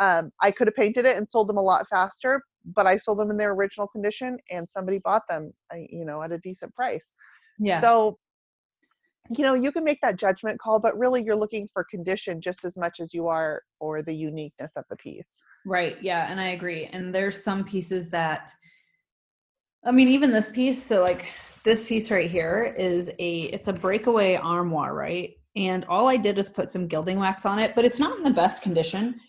[0.00, 2.42] um, I could have painted it and sold them a lot faster,
[2.74, 6.22] but I sold them in their original condition and somebody bought them, uh, you know,
[6.22, 7.14] at a decent price.
[7.58, 7.80] Yeah.
[7.80, 8.18] So,
[9.28, 12.64] you know, you can make that judgment call, but really you're looking for condition just
[12.64, 15.28] as much as you are for the uniqueness of the piece.
[15.66, 16.02] Right.
[16.02, 16.26] Yeah.
[16.30, 16.86] And I agree.
[16.86, 18.52] And there's some pieces that,
[19.84, 21.26] I mean, even this piece, so like
[21.62, 25.34] this piece right here is a, it's a breakaway armoire, right?
[25.56, 28.24] And all I did is put some gilding wax on it, but it's not in
[28.24, 29.20] the best condition.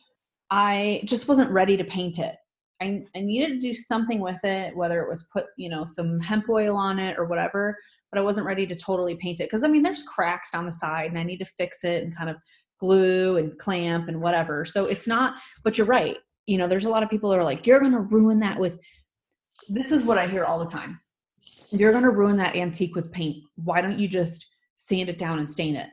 [0.52, 2.36] I just wasn't ready to paint it.
[2.82, 6.20] I, I needed to do something with it, whether it was put, you know, some
[6.20, 7.78] hemp oil on it or whatever,
[8.12, 9.50] but I wasn't ready to totally paint it.
[9.50, 12.16] Cause I mean, there's cracks down the side and I need to fix it and
[12.16, 12.36] kind of
[12.80, 14.66] glue and clamp and whatever.
[14.66, 16.18] So it's not, but you're right.
[16.48, 18.60] You know, there's a lot of people that are like, you're going to ruin that
[18.60, 18.80] with,
[19.70, 21.00] this is what I hear all the time.
[21.70, 23.38] You're going to ruin that antique with paint.
[23.56, 25.88] Why don't you just sand it down and stain it?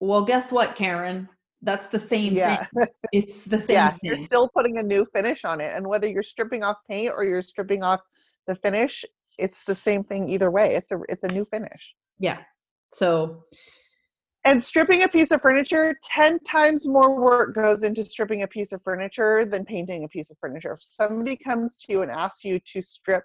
[0.00, 1.28] Well, guess what, Karen?
[1.62, 2.66] That's the same yeah.
[2.74, 2.86] Thing.
[3.12, 3.98] It's the same yeah, thing.
[4.02, 5.72] You're still putting a new finish on it.
[5.74, 8.00] And whether you're stripping off paint or you're stripping off
[8.46, 9.04] the finish,
[9.38, 10.74] it's the same thing either way.
[10.74, 11.94] It's a it's a new finish.
[12.18, 12.38] Yeah.
[12.92, 13.44] So
[14.44, 18.72] and stripping a piece of furniture 10 times more work goes into stripping a piece
[18.72, 22.42] of furniture than painting a piece of furniture if somebody comes to you and asks
[22.42, 23.24] you to strip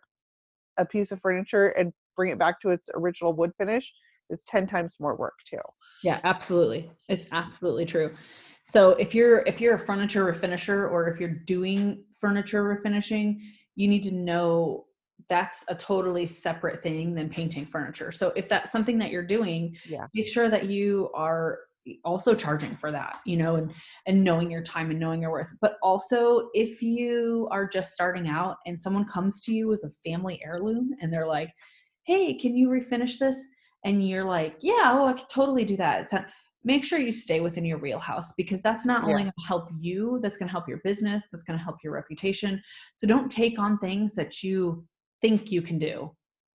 [0.78, 3.94] a piece of furniture and bring it back to its original wood finish
[4.30, 5.60] is 10 times more work too.
[6.02, 6.92] Yeah, absolutely.
[7.08, 8.16] It's absolutely true.
[8.64, 13.42] So if you're if you're a furniture refinisher or if you're doing furniture refinishing,
[13.76, 14.88] you need to know
[15.30, 18.12] that's a totally separate thing than painting furniture.
[18.12, 20.08] So if that's something that you're doing, Yeah.
[20.14, 21.60] make sure that you are
[22.04, 23.72] also charging for that, you know, and
[24.08, 25.50] and knowing your time and knowing your worth.
[25.62, 29.90] But also if you are just starting out and someone comes to you with a
[29.90, 31.52] family heirloom and they're like,
[32.04, 33.48] "Hey, can you refinish this?"
[33.86, 36.26] And you're like, "Yeah, oh, I could totally do that." It's not,
[36.66, 39.10] make sure you stay within your wheelhouse because that's not Yeah.
[39.10, 41.78] only going to help you, that's going to help your business, that's going to help
[41.84, 42.62] your reputation.
[42.96, 44.84] So don't take on things that you
[45.22, 46.12] think you can do.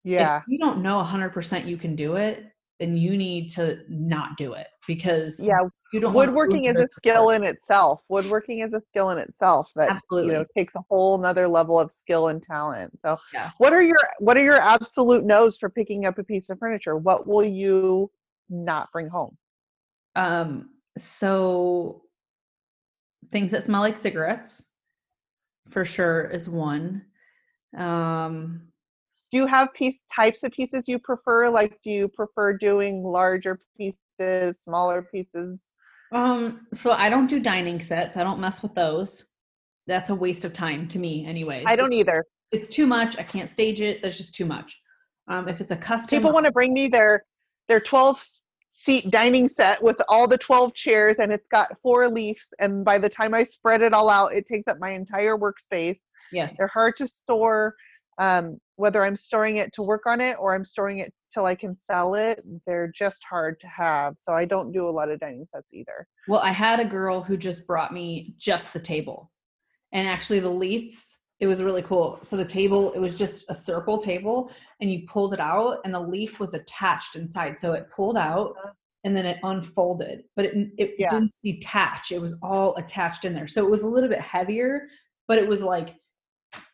[0.05, 0.39] Yeah.
[0.39, 2.47] If you don't know 100% you can do it,
[2.79, 5.61] then you need to not do it because Yeah.
[5.93, 8.03] you don't Woodworking is a skill in itself.
[8.09, 10.35] Woodworking is a skill in itself that you Absolutely.
[10.35, 12.99] know takes a whole nother level of skill and talent.
[13.01, 13.51] So Yeah.
[13.59, 16.97] what are your what are your absolute no's for picking up a piece of furniture?
[16.97, 18.11] What will you
[18.49, 19.37] not bring home?
[20.15, 22.03] Um, so
[23.31, 24.65] things that smell like cigarettes
[25.69, 27.05] for sure is one.
[27.77, 28.68] Um,
[29.31, 31.51] Do you have piece types of pieces you prefer?
[31.51, 35.61] Like do you prefer doing larger pieces, smaller pieces?
[36.13, 38.17] um, so I don't do dining sets.
[38.17, 39.27] I don't mess with those.
[39.87, 41.65] That's a waste of time to me anyways.
[41.67, 42.25] I don't either.
[42.53, 43.19] it's too much.
[43.19, 44.01] I can't stage it.
[44.01, 44.81] There's just too much.
[45.29, 47.25] Um, if it's a custom, People want to bring me their
[47.69, 48.25] their 12
[48.71, 52.97] seat dining set with all the 12 chairs and it's got four leaves and by
[52.99, 55.99] the time I spread it all out it takes up my entire workspace.
[56.33, 57.75] yes, They're hard to store
[58.19, 61.57] um, whether I'm storing it to work on it or I'm storing it till I
[61.57, 62.41] can sell it.
[62.65, 64.15] They're just hard to have.
[64.19, 66.07] So I don't do a lot of dining sets either.
[66.29, 69.33] Well, I had a girl who just brought me just the table.
[69.93, 72.21] And actually the leaves, it was really cool.
[72.23, 75.93] So the table, it was just a circle table and you pulled it out and
[75.93, 77.59] the leaf was attached inside.
[77.59, 78.71] So it pulled out uh-huh.
[79.03, 81.11] and then it unfolded, but it it Yeah.
[81.11, 82.13] didn't detach.
[82.13, 83.49] It was all attached in there.
[83.49, 84.87] So it was a little bit heavier,
[85.27, 85.97] but it was like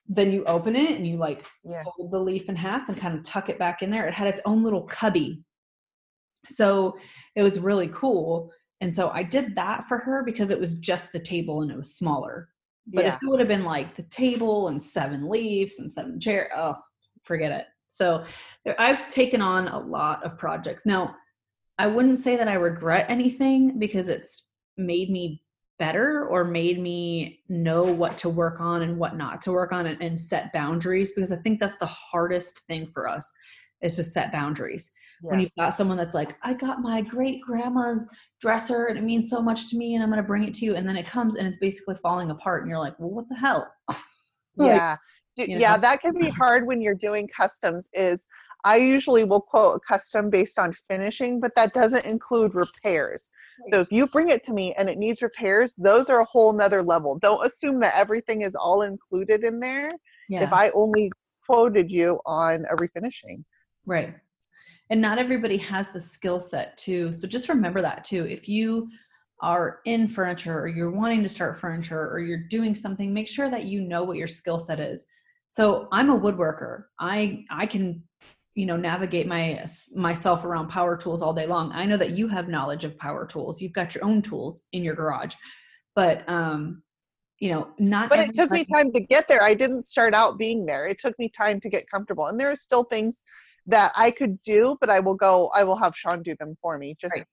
[0.07, 1.83] then you open it and you like Yeah.
[1.97, 4.07] fold the leaf in half and kind of tuck it back in there.
[4.07, 5.43] It had its own little cubby.
[6.49, 6.99] So
[7.35, 8.53] it was really cool.
[8.81, 11.77] And so I did that for her because it was just the table and it
[11.77, 12.51] was smaller.
[12.87, 13.15] But Yeah.
[13.15, 16.75] if it would have been like the table and seven leaves and seven chair, oh,
[17.23, 17.67] forget it.
[17.89, 18.25] So
[18.79, 20.85] I've taken on a lot of projects.
[20.85, 21.17] Now,
[21.79, 24.45] I wouldn't say that I regret anything because it's
[24.77, 25.44] made me
[25.85, 29.85] better or made me know what to work on and what not to work on
[29.85, 33.30] and, and set boundaries because I think that's the hardest thing for us
[33.82, 34.91] is to set boundaries.
[35.20, 38.09] When you've got someone that's like, I got my great grandma's
[38.41, 40.64] dresser and it means so much to me and I'm going to bring it to
[40.64, 40.74] you.
[40.74, 43.37] And then it comes and it's basically falling apart and you're like, well, what the
[43.37, 43.70] hell?
[44.57, 44.99] Yeah
[45.37, 45.80] yeah know?
[45.80, 48.26] that can be hard when you're doing customs is
[48.65, 53.31] i usually will quote a custom based on finishing but that doesn't include repairs
[53.69, 56.53] so if you bring it to me and it needs repairs those are a whole
[56.53, 59.91] nother level don't assume that everything is all included in there
[60.29, 60.43] yeah.
[60.43, 61.11] if i only
[61.47, 63.43] quoted you on a refinishing
[63.87, 64.15] Right.
[64.91, 67.12] And not everybody has the skill set too.
[67.12, 68.25] So just remember that too.
[68.27, 68.89] If you
[69.41, 73.51] are in furniture or you're wanting to start furniture or you're doing something, make sure
[73.51, 75.07] that you know what your skill set is.
[75.49, 76.85] So I'm a woodworker.
[76.99, 78.03] I I can
[78.55, 81.73] you know navigate my myself around power tools all day long.
[81.73, 83.61] I know that you have knowledge of power tools.
[83.61, 85.35] You've got your own tools in your garage.
[85.95, 86.83] But um
[87.41, 90.39] you know, not but it took me time to get there i didn't start out
[90.39, 93.23] being there it took me time to get comfortable and there are still things
[93.67, 96.79] that i could do but i will go i will have sean do them for
[96.79, 97.27] me just Right.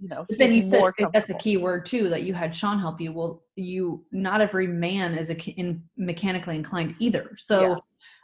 [0.00, 2.78] you know But then you said that's a key word too that you had Sean
[2.78, 3.12] help you.
[3.12, 7.36] Well, you not every man is a, in mechanically inclined either.
[7.38, 7.76] So Yeah.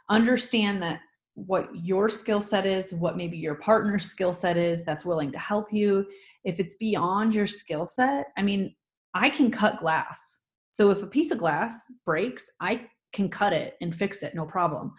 [0.09, 0.99] understand that
[1.35, 5.39] what your skill set is, what maybe your partner's skill set is that's willing to
[5.39, 6.05] help you.
[6.43, 8.75] If it's beyond your skill set, I mean,
[9.13, 10.39] I can cut glass.
[10.71, 14.45] So if a piece of glass breaks, I can cut it and fix it, no
[14.45, 14.93] problem.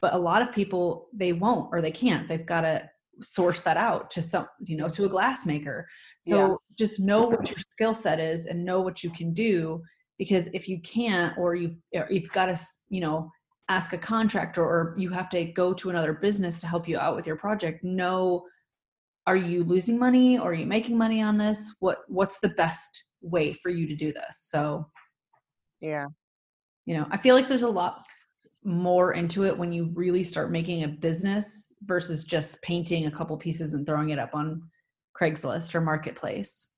[0.00, 2.28] But a lot of people they won't or they can't.
[2.28, 2.88] They've got to
[3.20, 5.88] source that out to some, you know, to a glass maker.
[6.22, 6.54] So Yeah.
[6.78, 9.82] just know what your skill set is and know what you can do
[10.18, 12.60] because if you can't or you've or you've got to,
[12.90, 13.30] you know,
[13.68, 17.14] ask a contractor or you have to go to another business to help you out
[17.14, 18.46] with your project, know
[19.26, 21.74] are you losing money or are you making money on this?
[21.80, 24.40] What what's the best way for you to do this?
[24.48, 24.86] So
[25.80, 26.06] yeah
[26.86, 28.04] you know i feel like there's a lot
[28.64, 33.36] more into it when you really start making a business versus just painting a couple
[33.36, 34.62] pieces and throwing it up on
[35.18, 36.70] craigslist or marketplace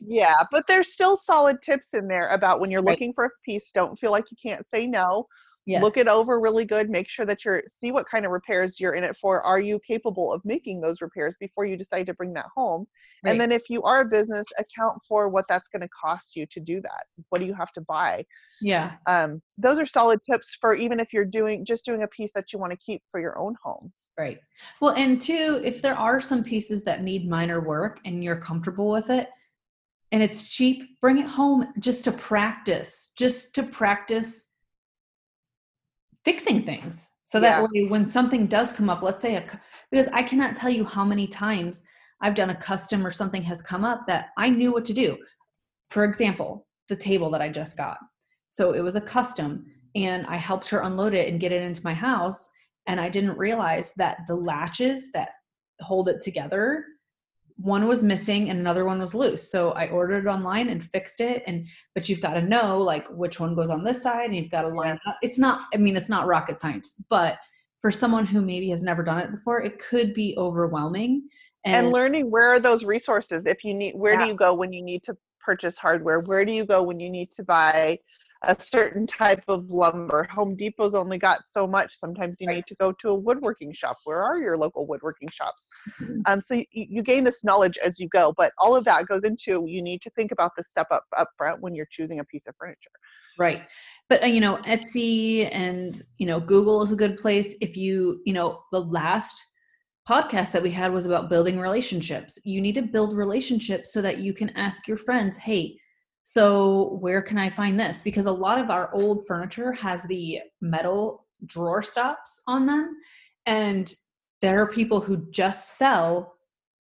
[0.00, 2.90] Yeah, but there's still solid tips in there about when you're Right.
[2.90, 5.26] looking for a piece, don't feel like you can't say no.
[5.64, 5.82] Yes.
[5.82, 8.94] look it over really good make sure that you're see what kind of repairs you're
[8.94, 12.32] in it for are you capable of making those repairs before you decide to bring
[12.32, 12.86] that home
[13.22, 13.30] Right.
[13.30, 16.46] and then if you are a business account for what that's going to cost you
[16.46, 18.24] to do that what do you have to buy
[18.60, 18.94] yeah.
[19.06, 22.52] um, those are solid tips for even if you're doing just doing a piece that
[22.52, 24.40] you want to keep for your own home Right.
[24.80, 28.90] Well, and two, if there are some pieces that need minor work and you're comfortable
[28.90, 29.28] with it
[30.12, 34.51] and it's cheap, bring it home just to practice, just to practice
[36.24, 37.14] fixing things.
[37.22, 37.66] So that Yeah.
[37.70, 39.60] way when something does come up, let's say a
[39.90, 41.82] because I cannot tell you how many times
[42.20, 45.18] I've done a custom or something has come up that I knew what to do.
[45.90, 47.98] For example, the table that I just got.
[48.50, 51.84] So it was a custom and I helped her unload it and get it into
[51.84, 52.48] my house
[52.86, 55.30] and I didn't realize that the latches that
[55.80, 56.84] hold it together
[57.56, 59.50] one was missing and another one was loose.
[59.50, 63.06] So I ordered it online and fixed it and but you've got to know like
[63.10, 65.16] which one goes on this side and you've got to line up.
[65.22, 67.38] It's not I mean it's not rocket science, but
[67.80, 71.28] for someone who maybe has never done it before, it could be overwhelming.
[71.64, 74.22] and, learning where are those resources if you need where Yeah.
[74.22, 77.10] do you go when you need to purchase hardware where do you go when you
[77.10, 77.98] need to buy
[78.44, 82.56] a certain type of lumber home depot's only got so much sometimes you Right.
[82.56, 85.68] need to go to a woodworking shop where are your local woodworking shops
[86.00, 86.22] Mhm.
[86.26, 89.24] um, so you, you gain this knowledge as you go but all of that goes
[89.24, 92.24] into you need to think about the step up up front when you're choosing a
[92.24, 92.90] piece of furniture
[93.38, 93.62] Right.
[94.08, 98.20] But uh, you know, Etsy and you know, Google is a good place if you,
[98.26, 99.42] you know, the last
[100.08, 102.38] podcast that we had was about building relationships.
[102.44, 105.78] You need to build relationships so that you can ask your friends, "Hey,
[106.22, 110.40] so where can I find this?" Because a lot of our old furniture has the
[110.60, 112.96] metal drawer stops on them
[113.46, 113.92] and
[114.40, 116.34] there are people who just sell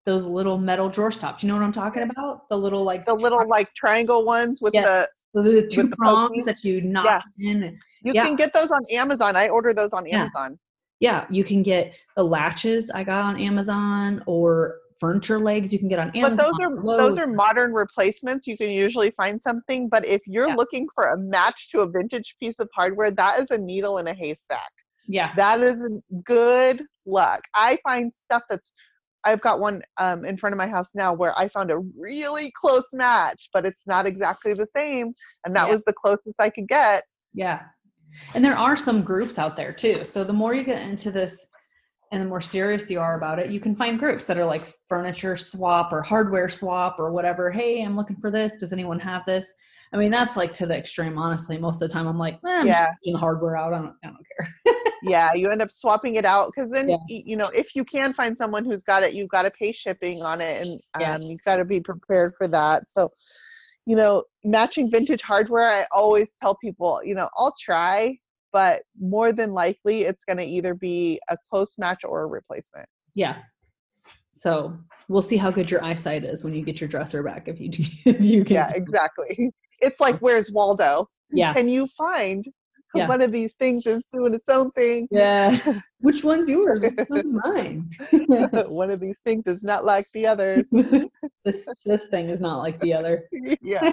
[0.05, 1.43] those little metal drawer stops.
[1.43, 2.49] You know what I'm talking about?
[2.49, 5.07] The little like the little like triangle ones with Yes.
[5.33, 6.45] the the two prongs pokies?
[6.45, 7.51] that you knock Yeah.
[7.51, 7.79] in.
[8.03, 8.25] you Yeah.
[8.25, 10.21] can get those on amazon i order those on Yeah.
[10.23, 10.59] amazon
[10.99, 15.89] Yeah, you can get the latches I got on Amazon or furniture legs you can
[15.89, 16.37] get on Amazon.
[16.37, 17.15] But those are Lowe's.
[17.15, 18.45] those are modern replacements.
[18.47, 19.89] You can usually find something.
[19.89, 20.55] But if you're Yeah.
[20.55, 24.07] looking for a match to a vintage piece of hardware, that is a needle in
[24.07, 24.71] a haystack.
[25.07, 25.81] yeah, That is
[26.23, 27.41] good luck.
[27.55, 28.71] I find stuff that's
[29.23, 32.51] I've got one um, in front of my house now where I found a really
[32.59, 35.13] close match, but it's not exactly the same,
[35.45, 35.73] and that Yeah.
[35.73, 37.03] was the closest I could get.
[37.33, 37.59] yeah.
[38.33, 40.03] And there are some groups out there too.
[40.03, 41.45] So the more you get into this
[42.11, 44.65] and the more serious you are about it, you can find groups that are like
[44.87, 47.49] furniture swap or hardware swap or whatever.
[47.49, 48.55] Hey, I'm looking for this.
[48.55, 49.53] Does anyone have this?
[49.93, 51.57] I mean, that's like to the extreme, honestly.
[51.57, 52.87] Most of the time I'm like, eh, I'm just Yeah.
[53.03, 53.73] taking the hardware out.
[53.73, 54.75] I don't, I don't care.
[55.03, 56.97] Yeah, you end up swapping it out because then Yeah.
[57.07, 60.21] you know if you can find someone who's got it, you've got to pay shipping
[60.21, 61.15] on it, and Yeah.
[61.15, 62.87] um, you've got to be prepared for that.
[62.91, 63.11] So,
[63.87, 68.15] you know, matching vintage hardware, I always tell people, you know, I'll try,
[68.53, 72.87] but more than likely, it's going to either be a close match or a replacement.
[73.15, 73.37] Yeah.
[74.33, 74.77] So
[75.09, 77.47] we'll see how good your eyesight is when you get your dresser back.
[77.47, 77.69] If you
[78.05, 78.53] if you can.
[78.55, 79.51] Yeah, exactly.
[79.79, 81.07] It's like, where's Waldo?
[81.31, 81.53] Yeah.
[81.53, 82.45] Can you find
[82.93, 83.07] Yeah.
[83.07, 85.07] one of these things is doing its own thing?
[85.11, 85.79] Yeah.
[85.99, 86.81] Which one's yours?
[86.83, 87.89] Which one's mine?
[88.69, 90.65] one of these things is not like the others.
[91.45, 93.27] this this thing is not like the other.
[93.61, 93.91] yeah.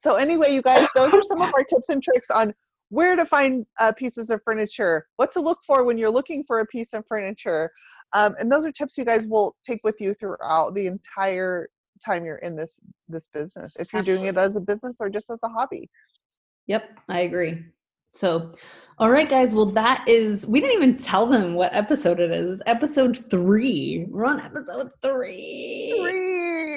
[0.00, 2.54] So anyway, you guys, those are some of our tips and tricks on
[2.88, 6.60] where to find uh, pieces of furniture, what to look for when you're looking for
[6.60, 7.70] a piece of furniture,
[8.14, 11.68] um, and those are tips you guys will take with you throughout the entire
[12.04, 13.76] time you're in this this business.
[13.78, 15.90] If you're doing it as a business or just as a hobby.
[16.66, 17.62] Yep, I agree.
[18.14, 18.52] So,
[18.98, 19.54] all right, guys.
[19.54, 20.46] Well, that is.
[20.46, 22.52] We didn't even tell them what episode it is.
[22.52, 24.06] It's episode three.
[24.08, 25.94] We're on episode three.
[26.00, 26.29] Three.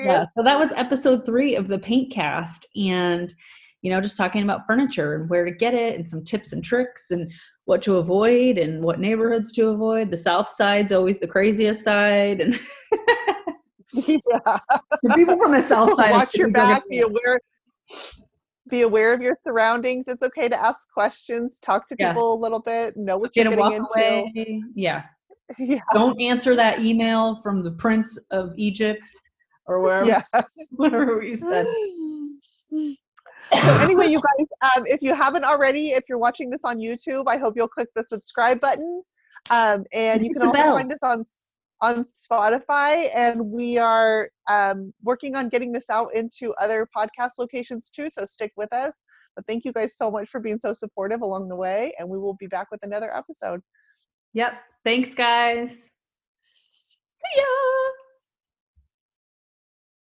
[0.05, 3.33] Yeah so that was episode three of the Paintcast and
[3.81, 6.63] you know just talking about furniture and where to get it and some tips and
[6.63, 7.31] tricks and
[7.65, 12.41] what to avoid and what neighborhoods to avoid the south side's always the craziest side
[12.41, 12.59] and
[13.93, 14.17] yeah.
[15.03, 16.89] the people from the south side Watch your cities are gonna back.
[16.89, 17.39] Be aware.
[18.69, 20.05] Be aware of your surroundings.
[20.07, 21.59] It's okay to ask questions.
[21.59, 22.13] Talk to Yeah.
[22.13, 22.95] people a little bit.
[22.97, 23.87] Know what get you're getting into.
[23.95, 25.03] away yeah
[25.59, 25.81] Yeah.
[25.93, 29.03] don't answer that email from the prince of egypt
[29.65, 30.23] or wherever Yeah.
[30.71, 31.65] whatever we said
[33.53, 37.25] so anyway, you guys, um, if you haven't already, if you're watching this on YouTube,
[37.27, 39.03] I hope you'll click the subscribe button.
[39.49, 41.25] Um, and you can also find us on
[41.81, 47.89] on Spotify, and we are um, working on getting this out into other podcast locations
[47.89, 48.09] too.
[48.09, 48.95] So stick with us.
[49.35, 52.17] But thank you guys so much for being so supportive along the way, and we
[52.17, 53.61] will be back with another episode.
[54.33, 55.89] yep thanks guys
[57.21, 58.02] see ya